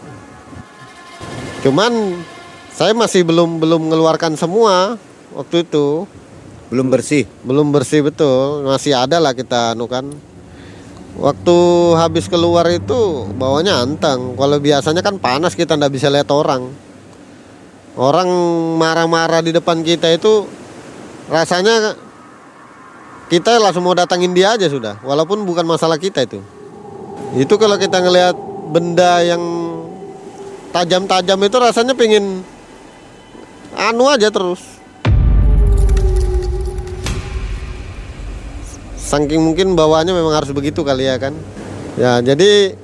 Cuman 1.65 2.21
saya 2.69 2.93
masih 2.93 3.25
belum 3.25 3.57
belum 3.57 3.89
mengeluarkan 3.89 4.37
semua 4.37 5.01
waktu 5.33 5.65
itu. 5.65 6.05
Belum 6.69 6.91
bersih. 6.91 7.25
Belum 7.41 7.73
bersih 7.73 8.05
betul, 8.05 8.67
masih 8.67 8.93
ada 8.93 9.17
lah 9.17 9.33
kita 9.33 9.73
anu 9.73 9.89
kan. 9.89 10.05
Waktu 11.17 11.57
habis 11.97 12.29
keluar 12.29 12.69
itu 12.69 13.25
bawanya 13.33 13.81
anteng. 13.81 14.37
Kalau 14.37 14.61
biasanya 14.61 15.01
kan 15.01 15.17
panas 15.17 15.57
kita 15.57 15.73
ndak 15.73 15.97
bisa 15.97 16.13
lihat 16.13 16.29
orang 16.29 16.69
orang 17.97 18.29
marah-marah 18.77 19.41
di 19.41 19.49
depan 19.49 19.81
kita 19.81 20.13
itu 20.13 20.45
rasanya 21.33 21.97
kita 23.27 23.59
langsung 23.59 23.83
mau 23.83 23.97
datangin 23.97 24.31
dia 24.31 24.53
aja 24.55 24.69
sudah 24.69 25.01
walaupun 25.01 25.43
bukan 25.43 25.65
masalah 25.65 25.97
kita 25.97 26.23
itu 26.23 26.39
itu 27.35 27.53
kalau 27.59 27.75
kita 27.75 27.99
ngelihat 27.99 28.35
benda 28.71 29.19
yang 29.19 29.43
tajam-tajam 30.71 31.39
itu 31.43 31.57
rasanya 31.59 31.91
pengen 31.97 32.45
anu 33.75 34.07
aja 34.07 34.31
terus. 34.31 34.63
Saking 38.95 39.39
mungkin 39.39 39.75
bawaannya 39.75 40.11
memang 40.15 40.35
harus 40.35 40.51
begitu 40.55 40.83
kali 40.87 41.07
ya 41.07 41.19
kan. 41.19 41.35
Ya 41.99 42.19
jadi 42.23 42.75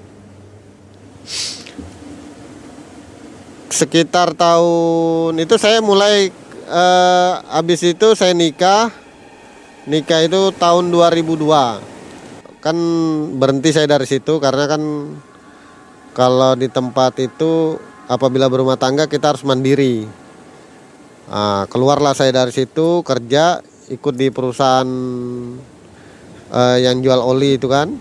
sekitar 3.71 4.35
tahun 4.35 5.39
itu 5.39 5.55
saya 5.59 5.79
mulai 5.79 6.31
eh, 6.67 7.31
habis 7.47 7.79
itu 7.83 8.15
saya 8.15 8.35
nikah. 8.35 8.91
Nikah 9.83 10.23
itu 10.23 10.55
tahun 10.55 10.95
2002 10.95 11.92
kan 12.63 12.77
berhenti 13.35 13.75
saya 13.75 13.91
dari 13.91 14.07
situ 14.07 14.39
karena 14.39 14.71
kan 14.71 14.79
kalau 16.15 16.55
di 16.55 16.71
tempat 16.71 17.19
itu 17.19 17.75
apabila 18.07 18.47
berumah 18.47 18.79
tangga 18.79 19.11
kita 19.11 19.35
harus 19.35 19.43
mandiri. 19.43 20.07
Nah, 21.27 21.67
keluarlah 21.67 22.15
saya 22.15 22.31
dari 22.31 22.55
situ 22.55 23.03
kerja 23.03 23.59
ikut 23.91 24.15
di 24.15 24.31
perusahaan 24.31 24.87
uh, 26.53 26.77
yang 26.79 27.03
jual 27.03 27.19
oli 27.19 27.59
itu 27.59 27.67
kan. 27.67 27.91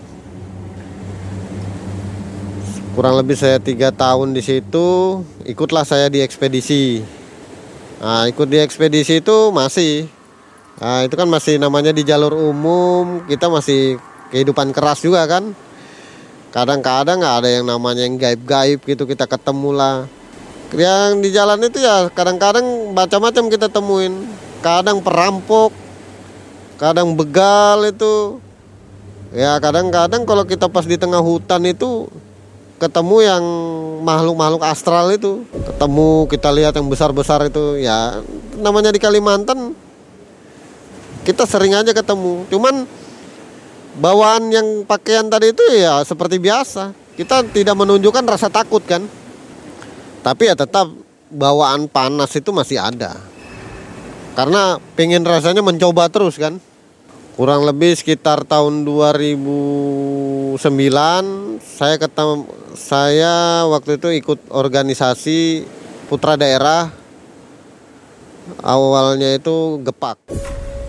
Kurang 2.93 3.17
lebih 3.17 3.33
saya 3.33 3.57
tiga 3.57 3.89
tahun 3.89 4.37
di 4.37 4.45
situ 4.45 5.19
ikutlah 5.49 5.83
saya 5.83 6.07
di 6.13 6.21
ekspedisi. 6.21 7.01
Nah 7.97 8.29
ikut 8.29 8.45
di 8.45 8.61
ekspedisi 8.61 9.19
itu 9.19 9.49
masih. 9.49 10.05
Nah 10.77 11.01
itu 11.01 11.17
kan 11.17 11.25
masih 11.25 11.57
namanya 11.57 11.89
di 11.89 12.05
jalur 12.05 12.37
umum 12.37 13.25
kita 13.25 13.49
masih 13.49 13.97
kehidupan 14.33 14.73
keras 14.73 15.05
juga 15.05 15.29
kan. 15.29 15.53
Kadang-kadang 16.49 17.21
nggak 17.21 17.35
ada 17.45 17.49
yang 17.49 17.65
namanya 17.69 18.01
yang 18.09 18.17
gaib-gaib 18.17 18.81
gitu 18.81 19.05
kita 19.05 19.29
ketemu 19.29 19.69
lah. 19.77 19.95
Yang 20.73 21.21
di 21.21 21.29
jalan 21.29 21.61
itu 21.61 21.77
ya 21.77 22.09
kadang-kadang 22.09 22.65
macam-macam 22.97 23.43
kita 23.53 23.69
temuin. 23.69 24.25
Kadang 24.65 25.05
perampok 25.05 25.69
kadang 26.81 27.13
begal 27.13 27.85
itu. 27.85 28.41
Ya 29.33 29.57
kadang-kadang 29.61 30.25
kalau 30.25 30.45
kita 30.45 30.65
pas 30.69 30.85
di 30.85 30.97
tengah 30.97 31.21
hutan 31.21 31.61
itu 31.65 32.09
ketemu 32.81 33.17
yang 33.21 33.43
makhluk-makhluk 34.01 34.61
astral 34.65 35.13
itu. 35.13 35.45
Ketemu 35.53 36.25
kita 36.29 36.49
lihat 36.53 36.73
yang 36.77 36.89
besar-besar 36.89 37.49
itu. 37.49 37.81
Ya 37.81 38.21
namanya 38.57 38.93
di 38.93 39.01
Kalimantan 39.01 39.73
kita 41.25 41.49
sering 41.49 41.73
aja 41.73 41.93
ketemu. 41.93 42.45
Cuman 42.49 42.85
bawaan 43.97 44.49
yang 44.49 44.67
pakaian 44.89 45.29
tadi 45.29 45.53
itu 45.53 45.63
ya 45.77 46.01
seperti 46.01 46.41
biasa. 46.41 46.93
Kita 47.13 47.45
tidak 47.53 47.77
menunjukkan 47.77 48.25
rasa 48.25 48.49
takut 48.49 48.81
kan? 48.85 49.05
Tapi 50.25 50.49
ya 50.49 50.55
tetap 50.57 50.89
bawaan 51.29 51.85
panas 51.85 52.33
itu 52.33 52.49
masih 52.49 52.81
ada. 52.81 53.21
Karena 54.33 54.81
pengen 54.97 55.21
rasanya 55.21 55.61
mencoba 55.61 56.09
terus 56.09 56.41
kan? 56.41 56.57
Kurang 57.33 57.65
lebih 57.65 57.97
sekitar 57.97 58.45
tahun 58.45 58.85
2009 58.85 60.57
saya 61.61 61.97
ketemu 61.97 62.45
saya 62.77 63.65
waktu 63.69 63.97
itu 63.97 64.09
ikut 64.21 64.53
organisasi 64.53 65.65
putra 66.09 66.37
daerah. 66.37 66.89
Awalnya 68.61 69.39
itu 69.39 69.79
gepak 69.85 70.19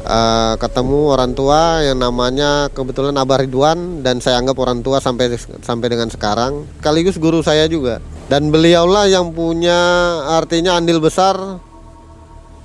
uh, 0.05 0.55
ketemu 0.61 1.01
orang 1.11 1.33
tua 1.33 1.83
yang 1.83 1.99
namanya 1.99 2.69
kebetulan 2.71 3.17
Abah 3.17 3.43
Ridwan 3.43 4.05
dan 4.05 4.21
saya 4.21 4.39
anggap 4.39 4.57
orang 4.61 4.85
tua 4.85 5.01
sampai 5.01 5.35
sampai 5.65 5.87
dengan 5.91 6.09
sekarang. 6.13 6.69
Sekaligus 6.79 7.17
guru 7.17 7.41
saya 7.41 7.65
juga. 7.67 7.99
Dan 8.29 8.49
beliaulah 8.49 9.09
yang 9.09 9.33
punya 9.37 9.77
artinya 10.33 10.81
andil 10.81 11.01
besar 11.01 11.61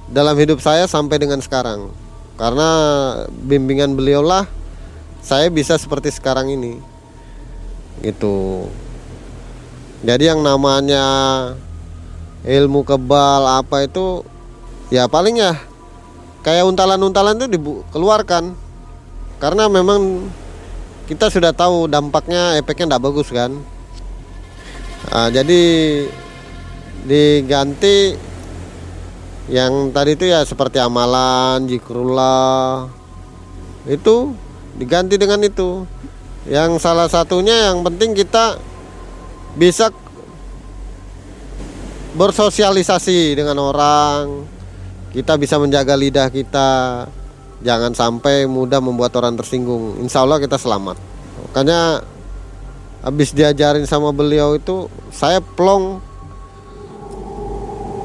dalam 0.08 0.36
hidup 0.40 0.64
saya 0.64 0.88
sampai 0.88 1.20
dengan 1.20 1.44
sekarang. 1.44 1.92
Karena 2.40 2.70
bimbingan 3.44 4.00
beliaulah 4.00 4.48
saya 5.20 5.52
bisa 5.52 5.76
seperti 5.76 6.12
sekarang 6.16 6.48
ini. 6.52 6.80
Gitu. 8.00 8.68
Jadi 10.00 10.32
yang 10.32 10.40
namanya 10.40 11.04
ilmu 12.48 12.88
kebal 12.88 13.60
apa 13.60 13.84
itu 13.84 14.24
ya 14.88 15.12
paling 15.12 15.44
ya 15.44 15.60
kayak 16.44 16.68
untalan-untalan 16.68 17.36
itu 17.40 17.48
dikeluarkan 17.60 18.56
karena 19.40 19.64
memang 19.72 20.28
kita 21.10 21.32
sudah 21.32 21.56
tahu 21.56 21.90
dampaknya 21.90 22.60
efeknya 22.62 22.96
tidak 22.96 23.04
bagus 23.10 23.28
kan. 23.34 23.52
Nah, 25.10 25.28
jadi 25.34 25.62
diganti 27.08 28.14
yang 29.50 29.90
tadi 29.90 30.14
itu 30.14 30.30
ya 30.30 30.46
seperti 30.46 30.78
amalan 30.78 31.66
jikrullah 31.66 32.86
itu 33.90 34.38
diganti 34.78 35.18
dengan 35.18 35.42
itu. 35.42 35.88
Yang 36.46 36.78
salah 36.84 37.10
satunya 37.10 37.74
yang 37.74 37.82
penting 37.82 38.14
kita 38.14 38.62
bisa 39.58 39.90
bersosialisasi 42.14 43.38
dengan 43.38 43.58
orang 43.58 44.46
kita 45.10 45.34
bisa 45.42 45.58
menjaga 45.58 45.98
lidah 45.98 46.30
kita. 46.30 46.70
Jangan 47.60 47.92
sampai 47.92 48.48
mudah 48.48 48.80
membuat 48.80 49.12
orang 49.20 49.36
tersinggung. 49.36 50.00
Insya 50.00 50.24
Allah 50.24 50.40
kita 50.40 50.56
selamat. 50.56 50.96
Makanya 51.50 52.06
habis 53.04 53.36
diajarin 53.36 53.84
sama 53.84 54.16
beliau 54.16 54.56
itu 54.56 54.88
saya 55.12 55.44
plong. 55.44 56.00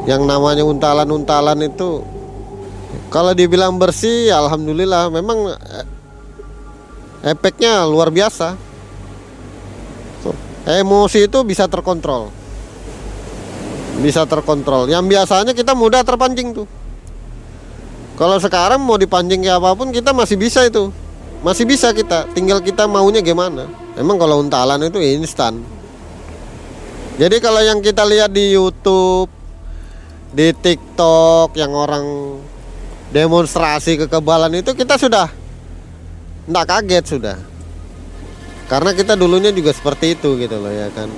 Yang 0.05 0.23
namanya 0.29 0.65
untalan-untalan 0.69 1.65
itu 1.65 2.05
kalau 3.09 3.33
dibilang 3.33 3.79
bersih 3.79 4.33
alhamdulillah. 4.35 5.13
Memang 5.13 5.55
eh, 5.55 5.87
efeknya 7.31 7.87
luar 7.87 8.11
biasa. 8.11 8.59
Emosi 10.65 11.29
itu 11.29 11.45
bisa 11.45 11.69
terkontrol. 11.69 12.33
Bisa 14.01 14.25
terkontrol. 14.25 14.89
Yang 14.89 15.05
biasanya 15.13 15.53
kita 15.53 15.77
mudah 15.77 16.01
terpancing 16.01 16.57
tuh 16.57 16.84
kalau 18.15 18.39
sekarang 18.39 18.79
mau 18.79 18.95
dipancing 18.95 19.43
kayak 19.43 19.59
apa 19.59 19.75
pun 19.75 19.91
kita 19.91 20.15
masih 20.15 20.39
bisa 20.39 20.63
itu. 20.63 20.95
Masih 21.43 21.67
bisa 21.67 21.91
kita. 21.91 22.31
Tinggal 22.31 22.63
kita 22.63 22.87
maunya 22.87 23.19
gimana. 23.21 23.67
Emang 23.99 24.17
kalau 24.17 24.39
untalan 24.39 24.79
itu 24.87 25.03
instan. 25.03 25.59
Jadi 27.19 27.37
kalau 27.39 27.63
yang 27.63 27.79
kita 27.83 28.03
lihat 28.07 28.31
di 28.31 28.55
YouTube 28.55 29.31
di 30.35 30.51
TikTok 30.51 31.55
yang 31.55 31.71
orang 31.71 32.03
demonstrasi 33.15 33.95
kekebalan 33.95 34.51
itu 34.59 34.75
kita 34.75 34.99
sudah 34.99 35.31
nggak 36.51 36.67
kaget 36.67 37.05
sudah. 37.07 37.37
Karena 38.67 38.91
kita 38.97 39.15
dulunya 39.15 39.55
juga 39.55 39.71
seperti 39.71 40.19
itu 40.19 40.39
gitu 40.39 40.57
loh 40.59 40.73
ya 40.73 40.91
kan. 40.91 41.11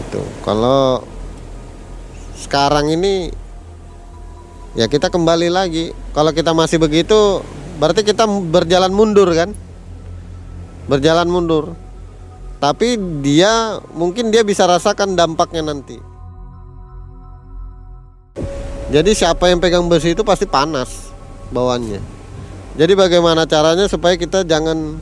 Itu. 0.00 0.22
Kalau 0.44 1.04
sekarang 2.40 2.88
ini 2.88 3.28
ya 4.78 4.86
kita 4.86 5.10
kembali 5.10 5.48
lagi 5.50 5.90
kalau 6.14 6.30
kita 6.30 6.54
masih 6.54 6.78
begitu 6.78 7.42
berarti 7.80 8.04
kita 8.06 8.26
berjalan 8.26 8.92
mundur 8.92 9.26
kan 9.32 9.50
berjalan 10.86 11.26
mundur 11.26 11.74
tapi 12.60 13.00
dia 13.24 13.80
mungkin 13.96 14.28
dia 14.28 14.44
bisa 14.44 14.68
rasakan 14.68 15.16
dampaknya 15.16 15.64
nanti 15.64 15.98
jadi 18.90 19.10
siapa 19.14 19.48
yang 19.50 19.62
pegang 19.62 19.86
besi 19.86 20.12
itu 20.14 20.22
pasti 20.26 20.44
panas 20.44 21.10
bawaannya 21.50 22.20
jadi 22.78 22.92
bagaimana 22.94 23.44
caranya 23.50 23.90
supaya 23.90 24.14
kita 24.14 24.46
jangan 24.46 24.96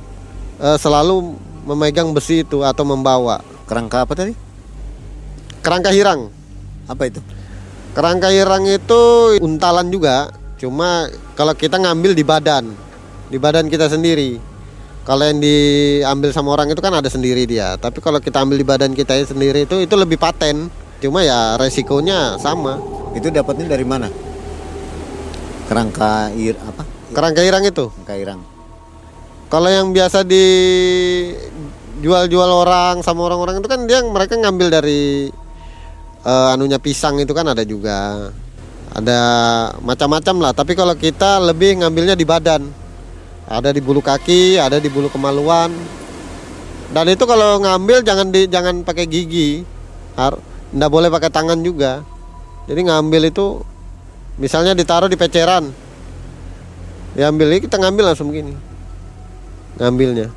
uh, 0.58 0.78
selalu 0.80 1.36
memegang 1.68 2.16
besi 2.16 2.40
itu 2.40 2.64
atau 2.64 2.84
membawa 2.88 3.44
kerangka 3.68 4.08
apa 4.08 4.16
tadi? 4.16 4.32
Kerangka 5.60 5.92
hirang. 5.92 6.32
Apa 6.88 7.12
itu? 7.12 7.20
Kerangka 7.98 8.30
hirang 8.30 8.62
itu 8.62 9.34
untalan 9.42 9.90
juga, 9.90 10.30
cuma 10.54 11.10
kalau 11.34 11.50
kita 11.50 11.82
ngambil 11.82 12.14
di 12.14 12.22
badan, 12.22 12.70
di 13.26 13.42
badan 13.42 13.66
kita 13.66 13.90
sendiri. 13.90 14.38
Kalau 15.02 15.26
yang 15.26 15.42
diambil 15.42 16.30
sama 16.30 16.54
orang 16.54 16.70
itu 16.70 16.78
kan 16.78 16.94
ada 16.94 17.10
sendiri 17.10 17.42
dia, 17.42 17.74
tapi 17.74 17.98
kalau 17.98 18.22
kita 18.22 18.38
ambil 18.38 18.54
di 18.54 18.62
badan 18.62 18.94
kita 18.94 19.18
sendiri 19.26 19.66
itu 19.66 19.82
itu 19.82 19.94
lebih 19.98 20.14
paten. 20.14 20.70
Cuma 21.02 21.26
ya 21.26 21.58
resikonya 21.58 22.38
sama. 22.38 22.78
Itu 23.18 23.34
dapatnya 23.34 23.66
dari 23.66 23.82
mana? 23.82 24.06
Kerangka 25.66 26.30
ir 26.38 26.54
apa? 26.54 26.86
Kerangka 27.10 27.42
irang 27.42 27.66
itu? 27.66 27.90
Kerangka 27.90 28.14
irang. 28.14 28.46
Kalau 29.50 29.74
yang 29.74 29.90
biasa 29.90 30.22
dijual-jual 30.22 31.50
orang 32.62 33.02
sama 33.02 33.26
orang-orang 33.26 33.58
itu 33.58 33.66
kan 33.66 33.90
dia 33.90 34.06
mereka 34.06 34.38
ngambil 34.38 34.70
dari 34.70 35.34
uh, 36.24 36.54
anunya 36.54 36.78
pisang 36.80 37.18
itu 37.20 37.30
kan 37.36 37.46
ada 37.50 37.62
juga. 37.62 38.30
Ada 38.88 39.20
macam-macam 39.84 40.36
lah, 40.48 40.52
tapi 40.56 40.72
kalau 40.72 40.96
kita 40.96 41.38
lebih 41.44 41.84
ngambilnya 41.84 42.16
di 42.16 42.24
badan. 42.24 42.66
Ada 43.48 43.72
di 43.72 43.80
bulu 43.80 44.04
kaki, 44.04 44.60
ada 44.60 44.76
di 44.76 44.88
bulu 44.92 45.08
kemaluan. 45.08 45.72
Dan 46.92 47.04
itu 47.08 47.24
kalau 47.24 47.60
ngambil 47.60 48.04
jangan 48.04 48.28
di 48.28 48.48
jangan 48.48 48.84
pakai 48.84 49.04
gigi. 49.08 49.64
Nggak 50.72 50.90
boleh 50.92 51.08
pakai 51.08 51.30
tangan 51.32 51.60
juga. 51.64 52.04
Jadi 52.68 52.80
ngambil 52.84 53.32
itu 53.32 53.64
misalnya 54.38 54.72
ditaruh 54.72 55.10
di 55.10 55.18
peceran 55.18 55.74
diambil 57.18 57.58
kita 57.58 57.74
ngambil 57.74 58.14
langsung 58.14 58.30
begini 58.30 58.54
ngambilnya 59.82 60.30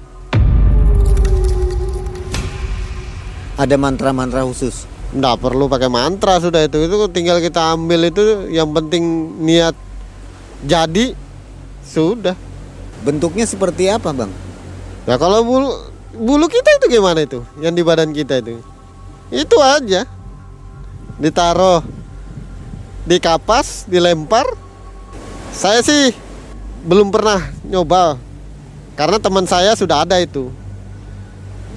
ada 3.62 3.76
mantra-mantra 3.78 4.42
khusus 4.42 4.90
nggak 5.12 5.36
perlu 5.44 5.68
pakai 5.68 5.92
mantra 5.92 6.40
sudah 6.40 6.64
itu. 6.64 6.88
Itu 6.88 6.96
tinggal 7.12 7.44
kita 7.44 7.76
ambil 7.76 8.08
itu 8.08 8.48
yang 8.48 8.72
penting 8.72 9.04
niat 9.44 9.76
jadi 10.64 11.16
sudah. 11.84 12.36
Bentuknya 13.02 13.44
seperti 13.44 13.90
apa 13.90 14.14
bang? 14.14 14.32
Ya 15.10 15.18
kalau 15.18 15.42
bulu 15.42 15.72
bulu 16.16 16.46
kita 16.48 16.70
itu 16.80 16.98
gimana 17.00 17.26
itu? 17.26 17.42
Yang 17.60 17.74
di 17.76 17.84
badan 17.84 18.10
kita 18.14 18.40
itu? 18.40 18.62
Itu 19.34 19.58
aja. 19.60 20.06
Ditaruh 21.18 21.84
di 23.04 23.18
kapas 23.18 23.90
dilempar. 23.90 24.46
Saya 25.52 25.84
sih 25.84 26.16
belum 26.86 27.12
pernah 27.12 27.42
nyoba. 27.68 28.16
Karena 28.96 29.18
teman 29.18 29.50
saya 29.50 29.74
sudah 29.74 30.06
ada 30.06 30.22
itu 30.22 30.61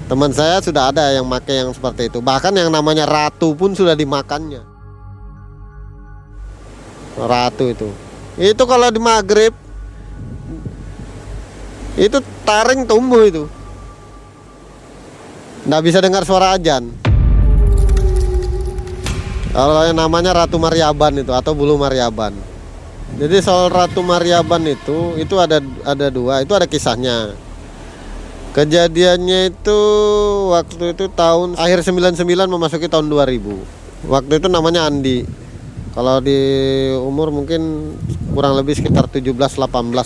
teman 0.05 0.31
saya 0.31 0.61
sudah 0.61 0.93
ada 0.93 1.13
yang 1.13 1.25
make 1.25 1.49
yang 1.49 1.73
seperti 1.73 2.09
itu. 2.09 2.19
Bahkan 2.21 2.53
yang 2.53 2.69
namanya 2.69 3.05
ratu 3.05 3.53
pun 3.57 3.73
sudah 3.73 3.97
dimakannya. 3.97 4.61
Ratu 7.15 7.65
itu. 7.71 7.89
Itu 8.35 8.63
kalau 8.67 8.91
di 8.91 8.99
maghrib 8.99 9.55
itu 11.95 12.17
taring 12.43 12.83
tumbuh 12.83 13.23
itu. 13.23 13.43
Nggak 15.65 15.83
bisa 15.83 15.97
dengar 16.03 16.27
suara 16.27 16.59
ajan. 16.59 16.91
Kalau 19.55 19.87
yang 19.87 19.95
namanya 19.95 20.35
ratu 20.35 20.59
mariaban 20.59 21.23
itu 21.23 21.31
atau 21.31 21.55
bulu 21.55 21.79
mariaban 21.79 22.35
jadi 23.15 23.39
soal 23.39 23.71
Ratu 23.71 24.03
Mariaban 24.03 24.65
itu 24.67 25.15
itu 25.15 25.35
ada 25.39 25.63
ada 25.87 26.07
dua, 26.11 26.43
itu 26.43 26.51
ada 26.51 26.67
kisahnya. 26.67 27.37
Kejadiannya 28.55 29.51
itu 29.51 29.79
waktu 30.47 30.95
itu 30.95 31.11
tahun 31.11 31.59
akhir 31.59 31.83
99 31.83 32.23
memasuki 32.47 32.87
tahun 32.87 33.11
2000. 33.11 34.07
Waktu 34.07 34.33
itu 34.39 34.47
namanya 34.47 34.87
Andi. 34.87 35.27
Kalau 35.91 36.23
di 36.23 36.39
umur 36.95 37.35
mungkin 37.35 37.91
kurang 38.31 38.55
lebih 38.55 38.79
sekitar 38.79 39.11
17 39.11 39.35
18 39.35 39.59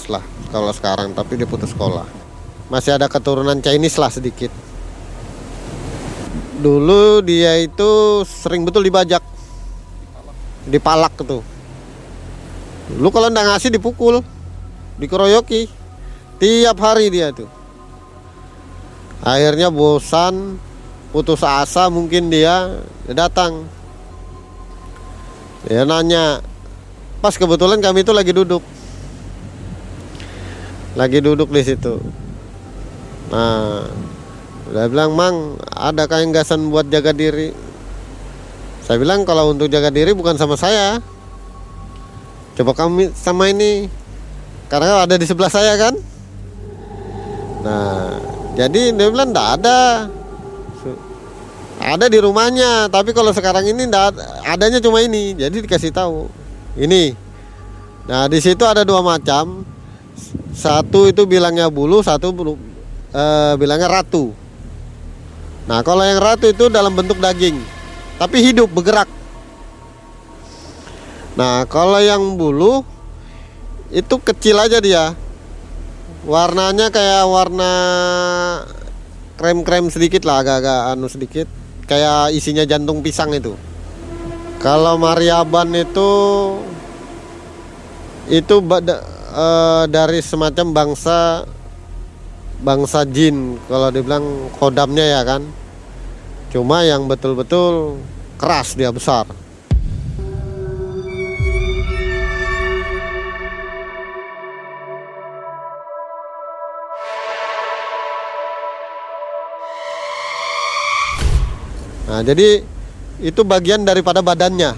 lah 0.10 0.24
kalau 0.50 0.74
sekarang, 0.74 1.14
tapi 1.14 1.38
dia 1.38 1.46
putus 1.46 1.70
sekolah. 1.70 2.06
Masih 2.74 2.98
ada 2.98 3.06
keturunan 3.06 3.62
Chinese 3.62 4.02
lah 4.02 4.10
sedikit. 4.10 4.50
Dulu 6.58 7.22
dia 7.22 7.62
itu 7.62 8.26
sering 8.26 8.66
betul 8.66 8.82
dibajak. 8.82 9.22
Dipalak 10.66 11.14
tuh 11.22 11.46
lu 12.98 13.14
kalau 13.14 13.30
ndak 13.30 13.46
ngasih 13.46 13.70
dipukul 13.70 14.26
dikeroyoki 14.98 15.70
tiap 16.42 16.82
hari 16.82 17.14
dia 17.14 17.30
tuh 17.30 17.46
akhirnya 19.24 19.68
bosan 19.72 20.60
putus 21.10 21.42
asa 21.42 21.90
mungkin 21.90 22.30
dia, 22.30 22.80
dia 23.06 23.16
datang. 23.26 23.66
Dia 25.68 25.84
nanya 25.84 26.40
pas 27.20 27.36
kebetulan 27.36 27.84
kami 27.84 28.06
itu 28.06 28.14
lagi 28.16 28.32
duduk. 28.32 28.64
Lagi 30.96 31.20
duduk 31.20 31.50
di 31.52 31.62
situ. 31.66 32.00
Nah 33.30 33.86
dia 34.70 34.86
bilang 34.86 35.18
mang 35.18 35.58
ada 35.74 36.06
kain 36.06 36.30
gasan 36.30 36.70
buat 36.70 36.88
jaga 36.88 37.12
diri? 37.12 37.52
Saya 38.86 38.98
bilang 39.02 39.26
kalau 39.26 39.54
untuk 39.54 39.70
jaga 39.70 39.90
diri 39.90 40.14
bukan 40.14 40.38
sama 40.38 40.56
saya. 40.56 41.02
Coba 42.58 42.74
kami 42.78 43.12
sama 43.18 43.50
ini. 43.50 43.90
Karena 44.70 45.02
ada 45.02 45.18
di 45.18 45.26
sebelah 45.26 45.50
saya 45.50 45.74
kan? 45.78 45.94
Nah 47.66 48.39
jadi 48.60 48.92
dia 48.92 49.08
bilang 49.08 49.32
tidak 49.32 49.48
ada. 49.56 49.80
Ada 51.80 52.12
di 52.12 52.20
rumahnya 52.20 52.92
tapi 52.92 53.16
kalau 53.16 53.32
sekarang 53.32 53.64
ini 53.64 53.88
enggak 53.88 54.20
adanya 54.44 54.84
cuma 54.84 55.00
ini. 55.00 55.32
Jadi 55.32 55.64
dikasih 55.64 55.96
tahu 55.96 56.28
ini. 56.76 57.16
Nah 58.04 58.28
di 58.28 58.44
situ 58.44 58.68
ada 58.68 58.84
dua 58.84 59.00
macam. 59.00 59.64
Satu 60.52 61.08
itu 61.08 61.24
bilangnya 61.24 61.72
bulu 61.72 62.04
satu 62.04 62.36
eh, 63.16 63.54
bilangnya 63.56 63.88
ratu. 63.88 64.36
Nah 65.64 65.80
kalau 65.80 66.04
yang 66.04 66.20
ratu 66.20 66.52
itu 66.52 66.68
dalam 66.68 66.92
bentuk 66.92 67.16
daging 67.16 67.56
tapi 68.20 68.44
hidup 68.44 68.68
bergerak. 68.76 69.08
Nah 71.40 71.64
kalau 71.64 72.04
yang 72.04 72.36
bulu 72.36 72.84
itu 73.88 74.20
kecil 74.20 74.60
aja 74.60 74.84
dia 74.84 75.16
warnanya 76.30 76.94
kayak 76.94 77.26
warna 77.26 77.74
krem-krem 79.42 79.90
sedikit 79.90 80.22
lah 80.30 80.46
agak-agak 80.46 80.80
anu 80.94 81.10
sedikit. 81.10 81.48
Kayak 81.90 82.38
isinya 82.38 82.62
jantung 82.70 83.02
pisang 83.02 83.34
itu. 83.34 83.58
Kalau 84.62 85.02
Mariaban 85.02 85.74
itu 85.74 86.12
itu 88.30 88.56
uh, 88.62 89.90
dari 89.90 90.22
semacam 90.22 90.70
bangsa 90.70 91.50
bangsa 92.62 93.10
jin. 93.10 93.58
Kalau 93.66 93.90
dibilang 93.90 94.54
kodamnya 94.62 95.18
ya 95.18 95.22
kan. 95.26 95.42
Cuma 96.54 96.86
yang 96.86 97.10
betul-betul 97.10 97.98
keras 98.38 98.78
dia 98.78 98.94
besar 98.94 99.49
Nah, 112.20 112.28
jadi 112.28 112.68
itu 113.24 113.48
bagian 113.48 113.88
daripada 113.88 114.20
badannya. 114.20 114.76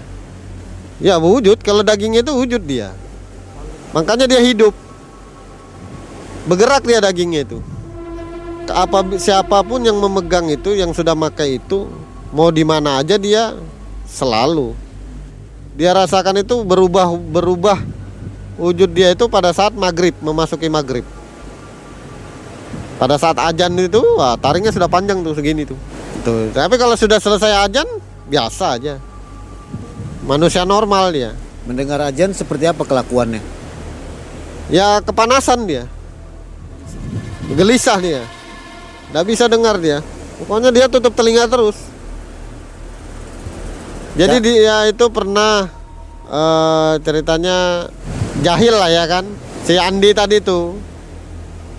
Ya 1.02 1.18
wujud, 1.18 1.58
kalau 1.58 1.82
dagingnya 1.82 2.22
itu 2.22 2.30
wujud 2.30 2.62
dia. 2.62 2.94
Makanya 3.90 4.30
dia 4.30 4.38
hidup. 4.38 4.70
Bergerak 6.46 6.86
dia 6.86 7.02
dagingnya 7.02 7.42
itu. 7.42 7.58
Apa 8.70 9.02
siapa 9.18 9.58
pun 9.66 9.82
yang 9.82 9.98
memegang 9.98 10.46
itu, 10.54 10.70
yang 10.70 10.94
sudah 10.94 11.18
makai 11.18 11.58
itu, 11.58 11.90
mau 12.30 12.54
di 12.54 12.62
mana 12.62 13.02
aja 13.02 13.18
dia 13.18 13.58
selalu. 14.06 14.78
Dia 15.74 15.98
rasakan 15.98 16.46
itu 16.46 16.62
berubah 16.62 17.10
berubah 17.18 17.82
wujud 18.54 18.94
dia 18.94 19.10
itu 19.10 19.26
pada 19.26 19.50
saat 19.50 19.74
maghrib 19.74 20.14
memasuki 20.22 20.70
maghrib. 20.70 21.02
Pada 23.02 23.18
saat 23.18 23.34
ajan 23.34 23.74
itu, 23.82 23.98
wah, 24.14 24.38
taringnya 24.38 24.70
sudah 24.70 24.86
panjang 24.86 25.26
tuh 25.26 25.34
segini 25.34 25.66
tuh 25.66 26.01
gitu. 26.22 26.54
Tapi 26.54 26.74
kalau 26.78 26.94
sudah 26.94 27.18
selesai 27.18 27.66
ajan 27.66 27.88
biasa 28.30 28.78
aja. 28.78 28.94
Manusia 30.22 30.62
normal 30.62 31.10
dia. 31.10 31.34
Mendengar 31.66 31.98
ajan 32.06 32.30
seperti 32.30 32.70
apa 32.70 32.86
kelakuannya? 32.86 33.42
Ya 34.70 35.02
kepanasan 35.02 35.66
dia. 35.66 35.90
Gelisah 37.50 37.98
dia. 37.98 38.22
Tidak 39.10 39.24
bisa 39.26 39.50
dengar 39.50 39.82
dia. 39.82 39.98
Pokoknya 40.38 40.70
dia 40.70 40.86
tutup 40.86 41.10
telinga 41.18 41.50
terus. 41.50 41.74
Jadi 44.14 44.38
ya. 44.38 44.44
dia 44.46 44.76
itu 44.94 45.06
pernah 45.10 45.66
uh, 46.30 46.94
ceritanya 47.02 47.88
jahil 48.44 48.74
lah 48.76 48.90
ya 48.92 49.04
kan 49.10 49.24
si 49.66 49.74
Andi 49.74 50.14
tadi 50.14 50.38
tuh. 50.38 50.78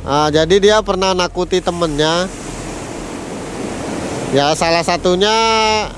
Nah, 0.03 0.27
jadi 0.27 0.59
dia 0.59 0.77
pernah 0.83 1.15
nakuti 1.15 1.63
temennya 1.63 2.27
Ya 4.33 4.49
salah 4.57 4.81
satunya 4.81 5.29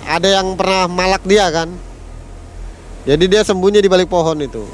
ada 0.03 0.27
yang 0.27 0.59
pernah 0.59 0.91
malak 0.91 1.23
dia 1.23 1.47
kan. 1.55 1.71
Jadi 3.07 3.31
dia 3.31 3.47
sembunyi 3.47 3.79
di 3.79 3.88
balik 3.88 4.11
pohon 4.11 4.36
itu. 4.43 4.67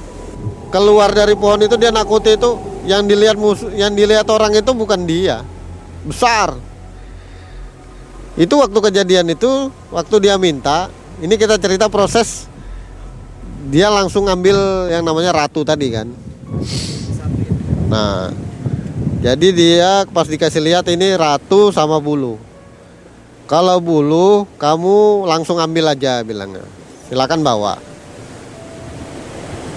Keluar 0.73 1.13
dari 1.13 1.37
pohon 1.37 1.61
itu 1.61 1.77
dia 1.77 1.93
nakuti 1.93 2.33
itu 2.33 2.57
yang 2.89 3.05
dilihat 3.05 3.37
musuh, 3.37 3.69
yang 3.77 3.93
dilihat 3.93 4.25
orang 4.33 4.57
itu 4.57 4.71
bukan 4.73 5.05
dia. 5.05 5.45
Besar. 6.01 6.57
Itu 8.33 8.57
waktu 8.57 8.79
kejadian 8.81 9.29
itu, 9.29 9.69
waktu 9.93 10.15
dia 10.23 10.41
minta, 10.41 10.89
ini 11.21 11.37
kita 11.37 11.61
cerita 11.61 11.85
proses 11.85 12.49
dia 13.69 13.93
langsung 13.93 14.25
ngambil 14.25 14.89
yang 14.89 15.05
namanya 15.05 15.37
ratu 15.37 15.61
tadi 15.61 15.93
kan. 15.93 16.09
Nah, 17.91 18.33
jadi 19.21 19.47
dia 19.53 19.91
pas 20.09 20.25
dikasih 20.25 20.65
lihat 20.65 20.89
ini 20.89 21.13
ratu 21.13 21.69
sama 21.69 22.01
bulu. 22.01 22.41
Kalau 23.51 23.83
bulu 23.83 24.47
kamu 24.55 25.27
langsung 25.27 25.59
ambil 25.59 25.91
aja 25.91 26.23
bilangnya. 26.23 26.63
Silakan 27.11 27.43
bawa. 27.43 27.83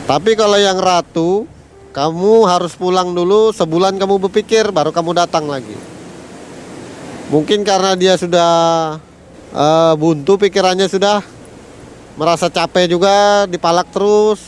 Tapi 0.06 0.38
kalau 0.38 0.54
yang 0.62 0.78
ratu 0.78 1.50
kamu 1.90 2.46
harus 2.46 2.78
pulang 2.78 3.10
dulu 3.18 3.50
sebulan 3.50 3.98
kamu 3.98 4.22
berpikir 4.30 4.70
baru 4.70 4.94
kamu 4.94 5.18
datang 5.18 5.50
lagi. 5.50 5.74
Mungkin 7.34 7.66
karena 7.66 7.98
dia 7.98 8.14
sudah 8.14 8.52
uh, 9.50 9.92
buntu 9.98 10.38
pikirannya 10.38 10.86
sudah 10.86 11.26
merasa 12.14 12.46
capek 12.46 12.94
juga 12.94 13.42
dipalak 13.50 13.90
terus 13.90 14.38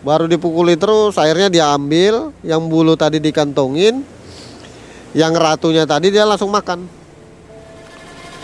baru 0.00 0.24
dipukuli 0.24 0.72
terus 0.80 1.20
akhirnya 1.20 1.52
dia 1.52 1.68
ambil 1.76 2.32
yang 2.40 2.64
bulu 2.64 2.96
tadi 2.96 3.20
dikantongin 3.20 4.00
yang 5.12 5.36
ratunya 5.36 5.84
tadi 5.84 6.08
dia 6.08 6.24
langsung 6.24 6.48
makan 6.48 6.97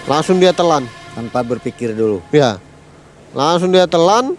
Langsung 0.04 0.36
dia 0.36 0.52
telan 0.52 0.84
tanpa 1.16 1.40
berpikir 1.40 1.96
dulu. 1.96 2.20
Ya. 2.34 2.60
Langsung 3.32 3.72
dia 3.72 3.88
telan. 3.88 4.36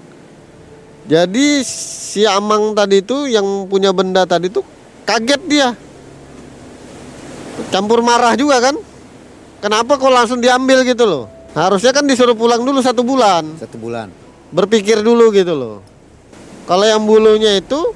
Jadi 1.05 1.61
si 1.65 2.25
Amang 2.25 2.73
tadi 2.73 3.05
itu 3.05 3.29
yang 3.29 3.69
punya 3.69 3.93
benda 3.93 4.25
tadi 4.25 4.49
itu 4.49 4.65
kaget 5.05 5.41
dia. 5.45 5.69
Campur 7.69 8.01
marah 8.01 8.33
juga 8.33 8.57
kan? 8.61 8.75
Kenapa 9.61 9.97
kok 9.97 10.11
langsung 10.11 10.41
diambil 10.41 10.81
gitu 10.85 11.05
loh? 11.05 11.25
Harusnya 11.53 11.93
kan 11.95 12.03
disuruh 12.05 12.35
pulang 12.35 12.61
dulu 12.65 12.81
satu 12.81 13.05
bulan. 13.05 13.45
Satu 13.61 13.77
bulan. 13.77 14.09
Berpikir 14.49 15.01
dulu 15.05 15.29
gitu 15.31 15.53
loh. 15.53 15.81
Kalau 16.65 16.85
yang 16.85 17.05
bulunya 17.05 17.57
itu 17.61 17.93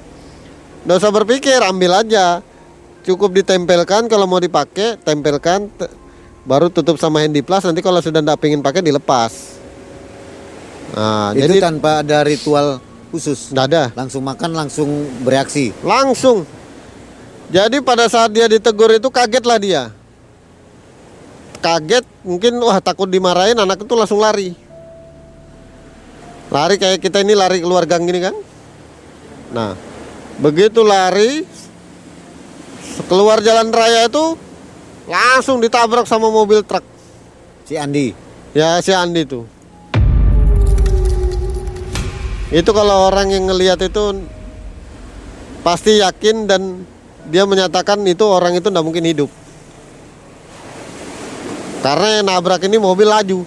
Nggak 0.84 0.96
usah 0.96 1.12
berpikir, 1.12 1.60
ambil 1.60 2.00
aja. 2.00 2.40
Cukup 3.04 3.36
ditempelkan 3.36 4.08
kalau 4.08 4.24
mau 4.24 4.40
dipakai, 4.40 4.96
tempelkan 5.00 5.68
baru 6.44 6.72
tutup 6.72 6.96
sama 6.96 7.20
handy 7.20 7.44
plus 7.44 7.64
nanti 7.64 7.84
kalau 7.84 8.00
sudah 8.00 8.24
tidak 8.24 8.38
pengen 8.40 8.64
pakai 8.64 8.80
dilepas. 8.80 9.60
Nah 10.90 11.36
itu 11.36 11.46
jadi 11.46 11.56
tanpa 11.62 12.02
ada 12.02 12.24
ritual 12.26 12.82
khusus? 13.12 13.52
Tidak 13.52 13.64
ada. 13.66 13.84
Langsung 13.94 14.24
makan 14.24 14.50
langsung 14.54 14.88
bereaksi? 15.22 15.74
Langsung. 15.84 16.46
Jadi 17.50 17.82
pada 17.82 18.06
saat 18.06 18.30
dia 18.30 18.46
ditegur 18.46 18.94
itu 18.94 19.10
kaget 19.10 19.44
lah 19.44 19.58
dia. 19.58 19.82
Kaget 21.60 22.06
mungkin 22.24 22.56
wah 22.62 22.78
takut 22.80 23.10
dimarahin 23.10 23.58
anak 23.58 23.82
itu 23.82 23.94
langsung 23.94 24.22
lari. 24.22 24.54
Lari 26.50 26.78
kayak 26.80 26.98
kita 26.98 27.22
ini 27.22 27.34
lari 27.36 27.62
keluar 27.62 27.86
gang 27.86 28.06
gini 28.06 28.22
kan? 28.22 28.34
Nah 29.50 29.74
begitu 30.40 30.80
lari 30.80 31.44
keluar 33.06 33.44
jalan 33.44 33.68
raya 33.68 34.08
itu 34.08 34.38
langsung 35.10 35.58
ditabrak 35.58 36.06
sama 36.06 36.30
mobil 36.30 36.62
truk. 36.62 36.86
Si 37.66 37.74
Andi. 37.74 38.14
Ya 38.54 38.78
si 38.78 38.94
Andi 38.94 39.26
tuh. 39.26 39.42
Itu 42.54 42.70
kalau 42.70 43.10
orang 43.10 43.34
yang 43.34 43.50
ngelihat 43.50 43.82
itu 43.82 44.22
pasti 45.66 45.98
yakin 45.98 46.46
dan 46.46 46.86
dia 47.26 47.46
menyatakan 47.46 48.02
itu 48.06 48.22
orang 48.22 48.54
itu 48.54 48.70
tidak 48.70 48.86
mungkin 48.86 49.06
hidup. 49.06 49.30
Karena 51.82 52.22
yang 52.22 52.26
nabrak 52.30 52.62
ini 52.66 52.78
mobil 52.78 53.10
laju. 53.10 53.42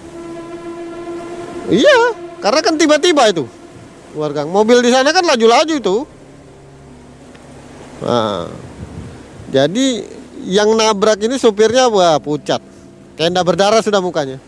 Iya 1.72 2.00
karena 2.44 2.60
kan 2.60 2.76
tiba-tiba 2.76 3.32
itu. 3.32 3.48
Warga 4.12 4.44
mobil 4.44 4.84
di 4.84 4.92
sana 4.92 5.10
kan 5.16 5.24
laju-laju 5.24 5.74
itu. 5.74 5.96
Nah, 8.04 8.52
jadi 9.48 10.04
yang 10.44 10.76
nabrak 10.76 11.18
ini 11.24 11.40
supirnya 11.40 11.88
wah 11.88 12.20
pucat. 12.20 12.60
Tenda 13.16 13.40
berdarah 13.40 13.80
sudah 13.80 14.04
mukanya. 14.04 14.38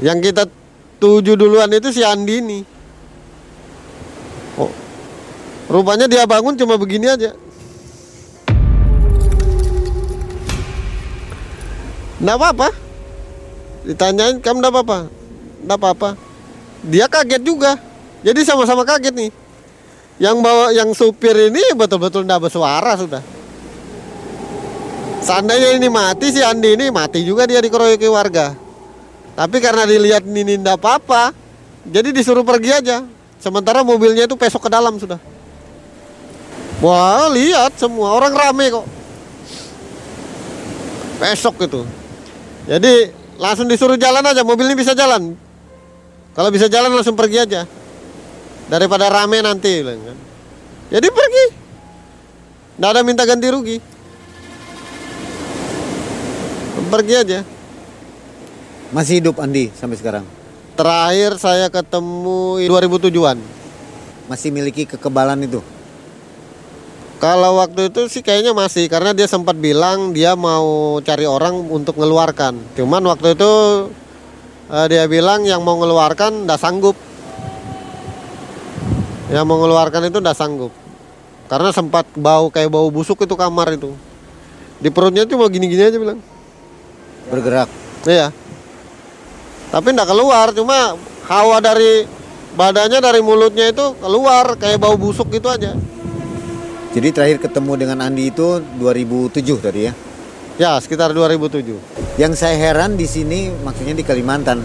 Yang 0.00 0.30
kita 0.30 0.42
tuju 0.98 1.36
duluan 1.36 1.70
itu 1.70 1.92
si 1.92 2.00
Andini. 2.00 2.64
Oh, 4.56 4.70
rupanya 5.68 6.08
dia 6.08 6.24
bangun 6.24 6.56
cuma 6.56 6.80
begini 6.80 7.10
aja. 7.10 7.34
Nggak 12.22 12.36
apa-apa. 12.40 12.68
Ditanyain 13.84 14.40
kamu 14.40 14.56
nggak 14.64 14.72
apa-apa? 14.72 14.98
Nggak 15.68 15.78
apa-apa. 15.78 16.10
Dia 16.88 17.06
kaget 17.10 17.42
juga. 17.44 17.76
Jadi 18.24 18.40
sama-sama 18.46 18.86
kaget 18.88 19.12
nih. 19.12 19.30
Yang 20.22 20.36
bawa 20.40 20.66
yang 20.70 20.90
supir 20.94 21.34
ini 21.36 21.74
betul-betul 21.74 22.24
nggak 22.24 22.48
bersuara 22.48 22.94
sudah. 22.96 23.20
Seandainya 25.24 25.80
ini 25.80 25.88
mati 25.88 26.36
si 26.36 26.44
Andi 26.44 26.76
ini 26.76 26.92
mati 26.92 27.24
juga 27.24 27.48
dia 27.48 27.64
dikeroyoki 27.64 28.04
warga. 28.12 28.52
Tapi 29.32 29.56
karena 29.56 29.88
dilihat 29.88 30.20
ini 30.28 30.60
ndak 30.60 30.76
apa-apa, 30.76 31.32
jadi 31.88 32.12
disuruh 32.12 32.44
pergi 32.44 32.70
aja. 32.76 33.00
Sementara 33.40 33.80
mobilnya 33.80 34.28
itu 34.28 34.36
pesok 34.36 34.68
ke 34.68 34.70
dalam 34.70 35.00
sudah. 35.00 35.16
Wah 36.84 37.32
lihat 37.32 37.72
semua 37.80 38.12
orang 38.12 38.36
rame 38.36 38.68
kok. 38.68 38.86
Pesok 41.16 41.56
itu. 41.72 41.80
Jadi 42.68 43.08
langsung 43.40 43.64
disuruh 43.64 43.96
jalan 43.96 44.24
aja, 44.28 44.44
mobil 44.44 44.68
ini 44.68 44.76
bisa 44.76 44.92
jalan. 44.92 45.32
Kalau 46.36 46.52
bisa 46.52 46.68
jalan 46.68 46.92
langsung 46.92 47.16
pergi 47.16 47.40
aja. 47.40 47.64
Daripada 48.68 49.08
rame 49.08 49.40
nanti 49.40 49.80
kan. 49.80 50.18
Jadi 50.92 51.08
pergi. 51.08 51.44
Nggak 52.76 52.90
ada 52.92 53.00
minta 53.00 53.24
ganti 53.24 53.48
rugi. 53.48 53.93
Pergi 56.94 57.14
aja. 57.18 57.42
Masih 58.94 59.18
hidup 59.18 59.42
Andi 59.42 59.66
sampai 59.74 59.98
sekarang. 59.98 60.22
Terakhir 60.78 61.42
saya 61.42 61.66
ketemu 61.66 62.62
2007-an. 62.70 63.34
Masih 64.30 64.54
miliki 64.54 64.86
kekebalan 64.86 65.42
itu. 65.42 65.58
Kalau 67.18 67.58
waktu 67.58 67.90
itu 67.90 68.06
sih 68.06 68.22
kayaknya 68.22 68.54
masih 68.54 68.86
karena 68.86 69.10
dia 69.10 69.26
sempat 69.26 69.58
bilang 69.58 70.14
dia 70.14 70.38
mau 70.38 71.02
cari 71.02 71.26
orang 71.26 71.66
untuk 71.66 71.98
ngeluarkan. 71.98 72.62
Cuman 72.78 73.02
waktu 73.10 73.34
itu 73.34 73.52
eh, 74.70 74.86
dia 74.86 75.10
bilang 75.10 75.42
yang 75.42 75.66
mau 75.66 75.74
ngeluarkan 75.82 76.46
nggak 76.46 76.62
sanggup. 76.62 76.94
Yang 79.34 79.44
mau 79.50 79.58
ngeluarkan 79.66 80.14
itu 80.14 80.22
nggak 80.22 80.38
sanggup. 80.38 80.70
Karena 81.50 81.74
sempat 81.74 82.06
bau 82.14 82.54
kayak 82.54 82.70
bau 82.70 82.86
busuk 82.86 83.18
itu 83.26 83.34
kamar 83.34 83.74
itu. 83.74 83.90
Di 84.78 84.94
perutnya 84.94 85.26
tuh 85.26 85.42
mau 85.42 85.50
gini-gini 85.50 85.90
aja 85.90 85.98
bilang. 85.98 86.22
Bergerak. 87.30 87.68
Iya. 88.04 88.32
Tapi 89.72 89.88
nggak 89.90 90.08
keluar, 90.08 90.54
cuma 90.54 90.94
hawa 91.26 91.58
dari 91.58 92.06
badannya 92.54 93.00
dari 93.02 93.20
mulutnya 93.20 93.74
itu 93.74 93.98
keluar 93.98 94.54
kayak 94.54 94.78
bau 94.78 94.94
busuk 94.94 95.28
gitu 95.34 95.50
aja. 95.50 95.74
Jadi 96.94 97.08
terakhir 97.10 97.38
ketemu 97.42 97.72
dengan 97.74 97.98
Andi 98.06 98.30
itu 98.30 98.62
2007 98.78 99.58
tadi 99.58 99.90
ya. 99.90 99.92
Ya, 100.54 100.78
sekitar 100.78 101.10
2007. 101.10 101.74
Yang 102.14 102.38
saya 102.38 102.54
heran 102.54 102.94
di 102.94 103.10
sini 103.10 103.50
maksudnya 103.50 103.98
di 103.98 104.06
Kalimantan 104.06 104.62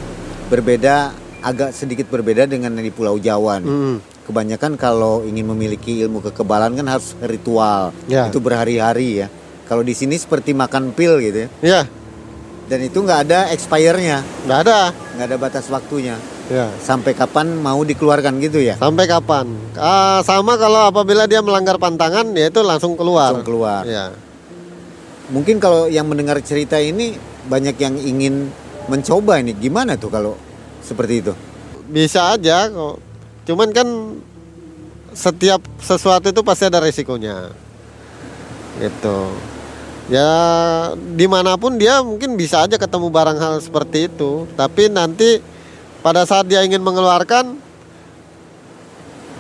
berbeda 0.54 1.10
agak 1.42 1.74
sedikit 1.74 2.06
berbeda 2.06 2.46
dengan 2.46 2.78
di 2.78 2.94
Pulau 2.94 3.18
Jawa 3.18 3.58
nih. 3.58 3.70
Hmm. 3.70 3.98
Kebanyakan 4.30 4.78
kalau 4.78 5.26
ingin 5.26 5.50
memiliki 5.50 6.06
ilmu 6.06 6.22
kekebalan 6.22 6.78
kan 6.78 6.86
harus 6.86 7.18
ritual. 7.26 7.90
Ya. 8.06 8.30
Itu 8.30 8.38
berhari-hari 8.38 9.26
ya. 9.26 9.28
Kalau 9.66 9.82
di 9.82 9.98
sini 9.98 10.14
seperti 10.14 10.54
makan 10.54 10.94
pil 10.94 11.18
gitu 11.18 11.46
ya. 11.46 11.50
Ya, 11.66 11.82
Dan 12.70 12.86
itu 12.86 13.02
nggak 13.02 13.20
ada 13.26 13.40
expire-nya, 13.50 14.22
nggak 14.46 14.60
ada. 14.62 14.94
nggak 15.18 15.26
ada 15.26 15.38
batas 15.42 15.66
waktunya. 15.74 16.22
Ya. 16.54 16.70
Sampai 16.82 17.18
kapan 17.18 17.58
mau 17.58 17.82
dikeluarkan 17.82 18.38
gitu 18.42 18.62
ya? 18.62 18.78
Sampai 18.78 19.10
kapan? 19.10 19.50
Ah, 19.74 20.22
sama 20.22 20.54
kalau 20.54 20.86
apabila 20.86 21.26
dia 21.26 21.42
melanggar 21.42 21.82
pantangan, 21.82 22.30
ya 22.38 22.54
itu 22.54 22.62
langsung 22.62 22.94
keluar. 22.94 23.34
Langsung 23.34 23.50
keluar. 23.50 23.82
Ya. 23.90 24.14
Mungkin 25.34 25.58
kalau 25.58 25.90
yang 25.90 26.06
mendengar 26.06 26.38
cerita 26.46 26.78
ini 26.78 27.18
banyak 27.50 27.74
yang 27.82 27.98
ingin 27.98 28.54
mencoba 28.86 29.42
ini. 29.42 29.58
Gimana 29.58 29.98
tuh 29.98 30.14
kalau 30.14 30.34
seperti 30.82 31.26
itu? 31.26 31.34
Bisa 31.90 32.38
aja 32.38 32.70
kok. 32.70 32.98
Cuman 33.50 33.70
kan 33.74 33.88
setiap 35.14 35.62
sesuatu 35.82 36.30
itu 36.30 36.42
pasti 36.46 36.70
ada 36.70 36.82
resikonya. 36.82 37.50
Gitu. 38.78 39.18
Ya 40.10 40.34
di 40.98 41.30
mana 41.30 41.54
pun 41.54 41.78
dia 41.78 42.02
mungkin 42.02 42.34
bisa 42.34 42.66
aja 42.66 42.82
ketemu 42.82 43.14
barang 43.14 43.38
hal 43.38 43.56
seperti 43.62 44.10
itu. 44.10 44.50
Tapi 44.58 44.90
nanti 44.90 45.38
pada 46.02 46.26
saat 46.26 46.50
dia 46.50 46.66
ingin 46.66 46.82
mengeluarkan, 46.82 47.54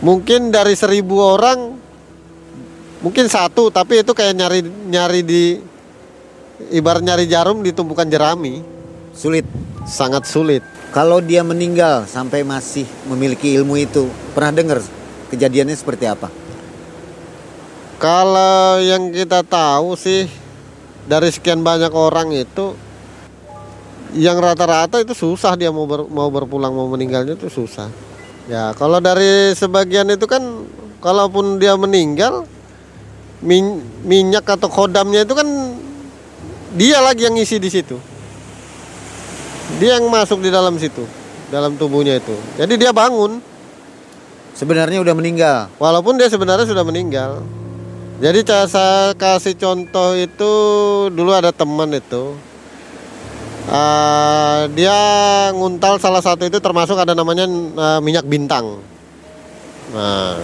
mungkin 0.05 0.53
dari 0.53 0.78
seribu 0.78 1.17
orang 1.17 1.74
mungkin 3.01 3.26
satu, 3.26 3.74
tapi 3.74 4.05
itu 4.05 4.13
kayak 4.13 4.38
nyari 4.38 4.61
nyari 4.93 5.22
di 5.26 5.43
ibarat 6.70 7.01
nyari 7.01 7.26
jarum 7.26 7.65
di 7.65 7.74
tumpukan 7.74 8.05
jerami, 8.05 8.61
Sulit. 9.15 9.47
sangat 9.89 10.30
sulit. 10.30 10.61
Kalau 10.93 11.17
dia 11.17 11.41
meninggal 11.41 12.05
sampai 12.05 12.45
masih 12.45 12.86
memiliki 13.09 13.57
ilmu 13.57 13.74
itu, 13.78 14.05
pernah 14.38 14.53
dengar 14.53 14.80
kejadiannya 15.34 15.74
seperti 15.74 16.05
apa? 16.05 16.30
Kalau 17.97 18.80
yang 18.80 19.11
kita 19.11 19.43
tahu 19.43 19.97
sih 19.99 20.30
dari 21.05 21.29
sekian 21.31 21.61
banyak 21.63 21.93
orang 21.93 22.33
itu 22.33 22.75
yang 24.17 24.41
rata-rata 24.41 24.97
itu 24.99 25.13
susah 25.13 25.53
dia 25.53 25.69
mau 25.69 25.85
ber- 25.85 26.09
mau 26.09 26.27
berpulang 26.33 26.73
mau 26.73 26.89
meninggalnya 26.89 27.37
itu 27.37 27.47
susah. 27.47 27.87
Ya, 28.49 28.73
kalau 28.73 28.97
dari 28.97 29.53
sebagian 29.53 30.09
itu 30.09 30.25
kan 30.25 30.41
kalaupun 30.99 31.61
dia 31.61 31.77
meninggal 31.77 32.49
min- 33.45 33.85
minyak 34.01 34.49
atau 34.49 34.65
kodamnya 34.65 35.21
itu 35.21 35.37
kan 35.37 35.45
dia 36.73 36.97
lagi 36.99 37.29
yang 37.29 37.37
ngisi 37.37 37.61
di 37.61 37.69
situ. 37.69 37.97
Dia 39.77 40.01
yang 40.01 40.09
masuk 40.09 40.41
di 40.41 40.49
dalam 40.49 40.81
situ, 40.81 41.05
dalam 41.53 41.77
tubuhnya 41.77 42.17
itu. 42.17 42.33
Jadi 42.57 42.73
dia 42.81 42.89
bangun 42.89 43.37
Sebenarnya 44.59 44.99
udah 44.99 45.15
meninggal. 45.15 45.71
Walaupun 45.79 46.19
dia 46.19 46.27
sebenarnya 46.27 46.67
sudah 46.67 46.83
meninggal. 46.83 47.47
Jadi 48.20 48.43
saya 48.43 49.15
kasih 49.15 49.55
contoh 49.55 50.11
itu 50.11 50.53
dulu 51.07 51.32
ada 51.32 51.55
teman 51.55 51.88
itu. 51.95 52.36
Ah, 53.72 54.67
dia 54.76 54.97
nguntal 55.55 56.03
salah 56.03 56.20
satu 56.20 56.43
itu 56.43 56.59
termasuk 56.59 56.99
ada 56.99 57.15
namanya 57.15 57.47
ah, 57.80 57.99
minyak 58.03 58.28
bintang. 58.28 58.84
Nah, 59.95 60.36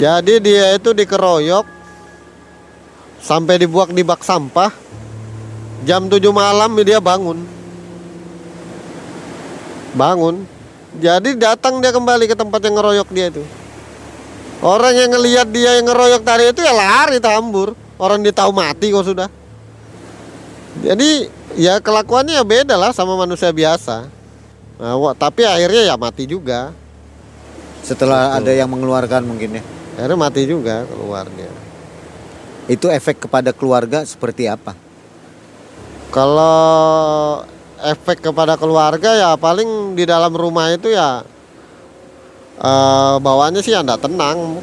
jadi 0.00 0.40
dia 0.40 0.66
itu 0.80 0.96
dikeroyok 0.96 1.68
sampai 3.20 3.60
dibuang 3.60 3.92
di 3.92 4.00
bak 4.00 4.24
sampah. 4.24 4.72
Jam 5.84 6.08
7 6.08 6.32
malam 6.32 6.80
dia 6.80 6.96
bangun. 6.96 7.44
Bangun. 9.92 10.48
Jadi 10.96 11.36
datang 11.36 11.84
dia 11.84 11.92
kembali 11.92 12.24
ke 12.24 12.32
tempat 12.32 12.64
yang 12.64 12.80
ngeroyok 12.80 13.08
dia 13.12 13.28
itu. 13.28 13.44
Orang 14.64 14.96
yang 14.96 15.12
ngelihat 15.12 15.48
dia 15.52 15.76
yang 15.76 15.86
ngeroyok 15.88 16.22
tadi 16.24 16.48
itu 16.48 16.60
ya 16.64 16.72
lari 16.72 17.20
tambur. 17.20 17.76
Orang 17.96 18.24
dia 18.24 18.32
tahu 18.32 18.52
mati 18.52 18.92
kok 18.92 19.04
sudah. 19.04 19.28
Jadi 20.84 21.28
ya 21.56 21.80
kelakuannya 21.80 22.36
ya 22.36 22.44
beda 22.44 22.76
lah 22.76 22.92
sama 22.92 23.16
manusia 23.16 23.52
biasa. 23.52 24.08
Nah, 24.76 24.96
tapi 25.16 25.44
akhirnya 25.44 25.92
ya 25.92 25.94
mati 25.96 26.28
juga. 26.28 26.72
Setelah 27.80 28.36
Betul. 28.36 28.38
ada 28.44 28.52
yang 28.52 28.68
mengeluarkan 28.68 29.22
mungkin 29.24 29.60
ya. 29.60 29.62
Akhirnya 29.96 30.18
mati 30.18 30.42
juga 30.44 30.84
keluarnya. 30.84 31.48
Itu 32.68 32.90
efek 32.90 33.28
kepada 33.28 33.54
keluarga 33.54 34.04
seperti 34.04 34.50
apa? 34.50 34.76
Kalau 36.12 37.44
efek 37.80 38.24
kepada 38.24 38.56
keluarga 38.56 39.16
ya 39.16 39.30
paling 39.36 39.94
di 39.94 40.04
dalam 40.08 40.32
rumah 40.32 40.72
itu 40.72 40.88
ya 40.92 41.22
eh 42.56 43.14
bawaannya 43.20 43.60
sih 43.60 43.76
nggak 43.76 44.02
tenang. 44.04 44.60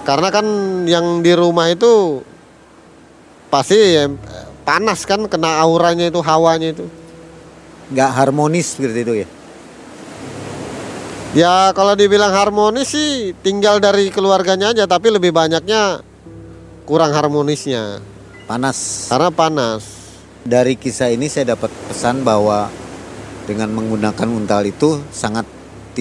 Karena 0.00 0.28
kan 0.32 0.46
yang 0.88 1.20
di 1.20 1.32
rumah 1.36 1.68
itu 1.70 2.24
pasti 3.52 3.76
eh, 3.76 4.10
panas 4.64 5.04
kan 5.04 5.26
kena 5.26 5.60
auranya 5.60 6.08
itu 6.08 6.20
hawanya 6.22 6.74
itu. 6.74 6.86
Nggak 7.90 8.10
harmonis 8.14 8.78
seperti 8.78 9.00
itu 9.02 9.14
ya? 9.26 9.28
Ya 11.30 11.54
kalau 11.78 11.94
dibilang 11.94 12.34
harmonis 12.34 12.90
sih 12.90 13.38
tinggal 13.38 13.78
dari 13.78 14.10
keluarganya 14.10 14.74
aja 14.74 14.82
tapi 14.90 15.14
lebih 15.14 15.30
banyaknya 15.30 16.02
kurang 16.82 17.14
harmonisnya 17.14 18.02
Panas. 18.50 19.06
karena 19.06 19.30
panas. 19.30 19.82
Dari 20.42 20.74
kisah 20.74 21.14
ini 21.14 21.30
saya 21.30 21.54
dapat 21.54 21.70
pesan 21.86 22.26
bahwa 22.26 22.66
dengan 23.46 23.70
menggunakan 23.70 24.26
untal 24.26 24.66
itu 24.66 24.98
sangat 25.14 25.46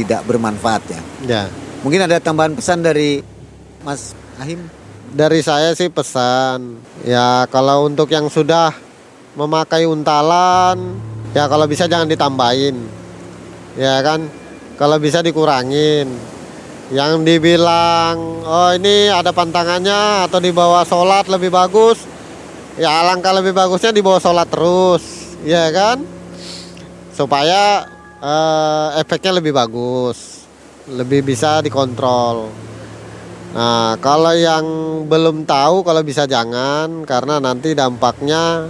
tidak 0.03 0.23
bermanfaat 0.23 0.83
ya. 0.87 1.01
Ya. 1.27 1.43
Mungkin 1.83 2.07
ada 2.07 2.19
tambahan 2.23 2.55
pesan 2.55 2.83
dari 2.83 3.19
Mas 3.83 4.15
Ahim? 4.39 4.63
Dari 5.09 5.41
saya 5.41 5.73
sih 5.73 5.89
pesan 5.89 6.79
ya 7.03 7.49
kalau 7.49 7.89
untuk 7.89 8.07
yang 8.13 8.29
sudah 8.29 8.71
memakai 9.33 9.89
untalan 9.89 10.95
ya 11.33 11.49
kalau 11.49 11.65
bisa 11.65 11.89
jangan 11.89 12.05
ditambahin 12.05 12.77
ya 13.73 14.01
kan 14.05 14.29
kalau 14.77 15.01
bisa 15.01 15.25
dikurangin 15.25 16.09
yang 16.89 17.21
dibilang 17.21 18.17
oh 18.45 18.69
ini 18.73 19.09
ada 19.09 19.29
pantangannya 19.29 20.29
atau 20.29 20.41
dibawa 20.41 20.81
sholat 20.85 21.25
lebih 21.29 21.53
bagus 21.53 22.05
ya 22.77 23.01
alangkah 23.05 23.33
lebih 23.33 23.53
bagusnya 23.53 23.93
dibawa 23.93 24.17
sholat 24.17 24.49
terus 24.49 25.35
ya 25.45 25.69
kan 25.69 26.01
supaya 27.13 27.85
eh, 28.23 28.87
efeknya 28.99 29.39
lebih 29.39 29.55
bagus. 29.55 30.47
Lebih 30.89 31.21
bisa 31.23 31.61
dikontrol. 31.61 32.49
Nah 33.49 33.97
kalau 33.97 34.33
yang 34.33 34.65
belum 35.09 35.45
tahu 35.45 35.81
kalau 35.81 36.05
bisa 36.05 36.29
jangan 36.29 37.05
karena 37.05 37.41
nanti 37.41 37.73
dampaknya 37.73 38.69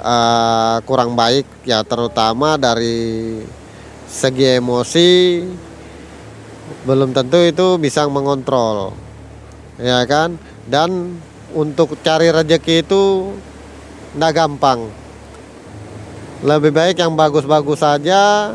eh, 0.00 0.76
kurang 0.84 1.16
baik. 1.16 1.66
Ya 1.66 1.82
terutama 1.82 2.60
dari 2.60 3.40
segi 4.06 4.62
emosi 4.62 5.10
belum 6.86 7.14
tentu 7.14 7.38
itu 7.42 7.78
bisa 7.78 8.06
mengontrol. 8.10 8.94
Ya 9.78 10.02
kan? 10.08 10.40
Dan 10.66 11.20
untuk 11.54 11.94
cari 12.02 12.32
rezeki 12.32 12.82
itu 12.82 13.32
nggak 14.16 14.32
gampang 14.34 15.05
lebih 16.44 16.72
baik 16.72 17.00
yang 17.00 17.12
bagus-bagus 17.12 17.80
saja 17.80 18.52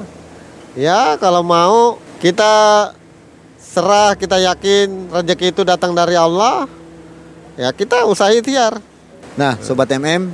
ya 0.78 1.18
kalau 1.18 1.42
mau 1.42 1.98
kita 2.22 2.94
serah 3.58 4.14
kita 4.14 4.38
yakin 4.38 5.10
rezeki 5.10 5.48
itu 5.50 5.62
datang 5.64 5.96
dari 5.96 6.14
Allah 6.14 6.70
ya 7.56 7.72
kita 7.72 8.06
usaha 8.06 8.30
ikhtiar 8.30 8.82
Nah, 9.32 9.56
sobat 9.64 9.88
MM, 9.88 10.28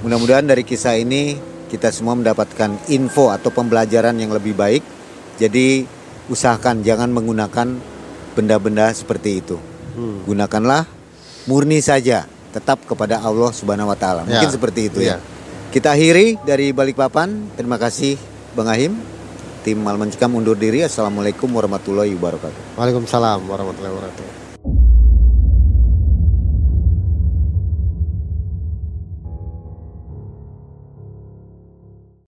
mudah-mudahan 0.00 0.48
dari 0.48 0.64
kisah 0.64 0.96
ini 0.96 1.36
kita 1.68 1.92
semua 1.92 2.16
mendapatkan 2.16 2.80
info 2.88 3.28
atau 3.28 3.52
pembelajaran 3.52 4.16
yang 4.16 4.32
lebih 4.32 4.56
baik. 4.56 4.80
Jadi, 5.36 5.84
usahakan 6.32 6.80
jangan 6.80 7.12
menggunakan 7.12 7.76
benda-benda 8.32 8.88
seperti 8.96 9.44
itu. 9.44 9.60
Hmm. 9.92 10.24
Gunakanlah 10.24 10.88
murni 11.44 11.84
saja, 11.84 12.24
tetap 12.56 12.88
kepada 12.88 13.20
Allah 13.20 13.52
Subhanahu 13.52 13.92
wa 13.92 13.98
taala. 14.00 14.24
Mungkin 14.24 14.48
Ya, 14.48 14.54
seperti 14.56 14.80
itu 14.88 15.04
ya. 15.04 15.20
iya. 15.20 15.35
Kita 15.76 15.92
akhiri 15.92 16.40
dari 16.40 16.72
Balikpapan. 16.72 17.52
Terima 17.52 17.76
kasih 17.76 18.16
Bang 18.56 18.72
Ahim. 18.72 18.96
Tim 19.60 19.76
Mal 19.76 20.00
Mencekam 20.00 20.32
undur 20.32 20.56
diri. 20.56 20.80
Assalamualaikum 20.80 21.52
warahmatullahi 21.52 22.16
wabarakatuh. 22.16 22.80
Waalaikumsalam 22.80 23.44
warahmatullahi 23.44 23.92
wabarakatuh 23.92 24.45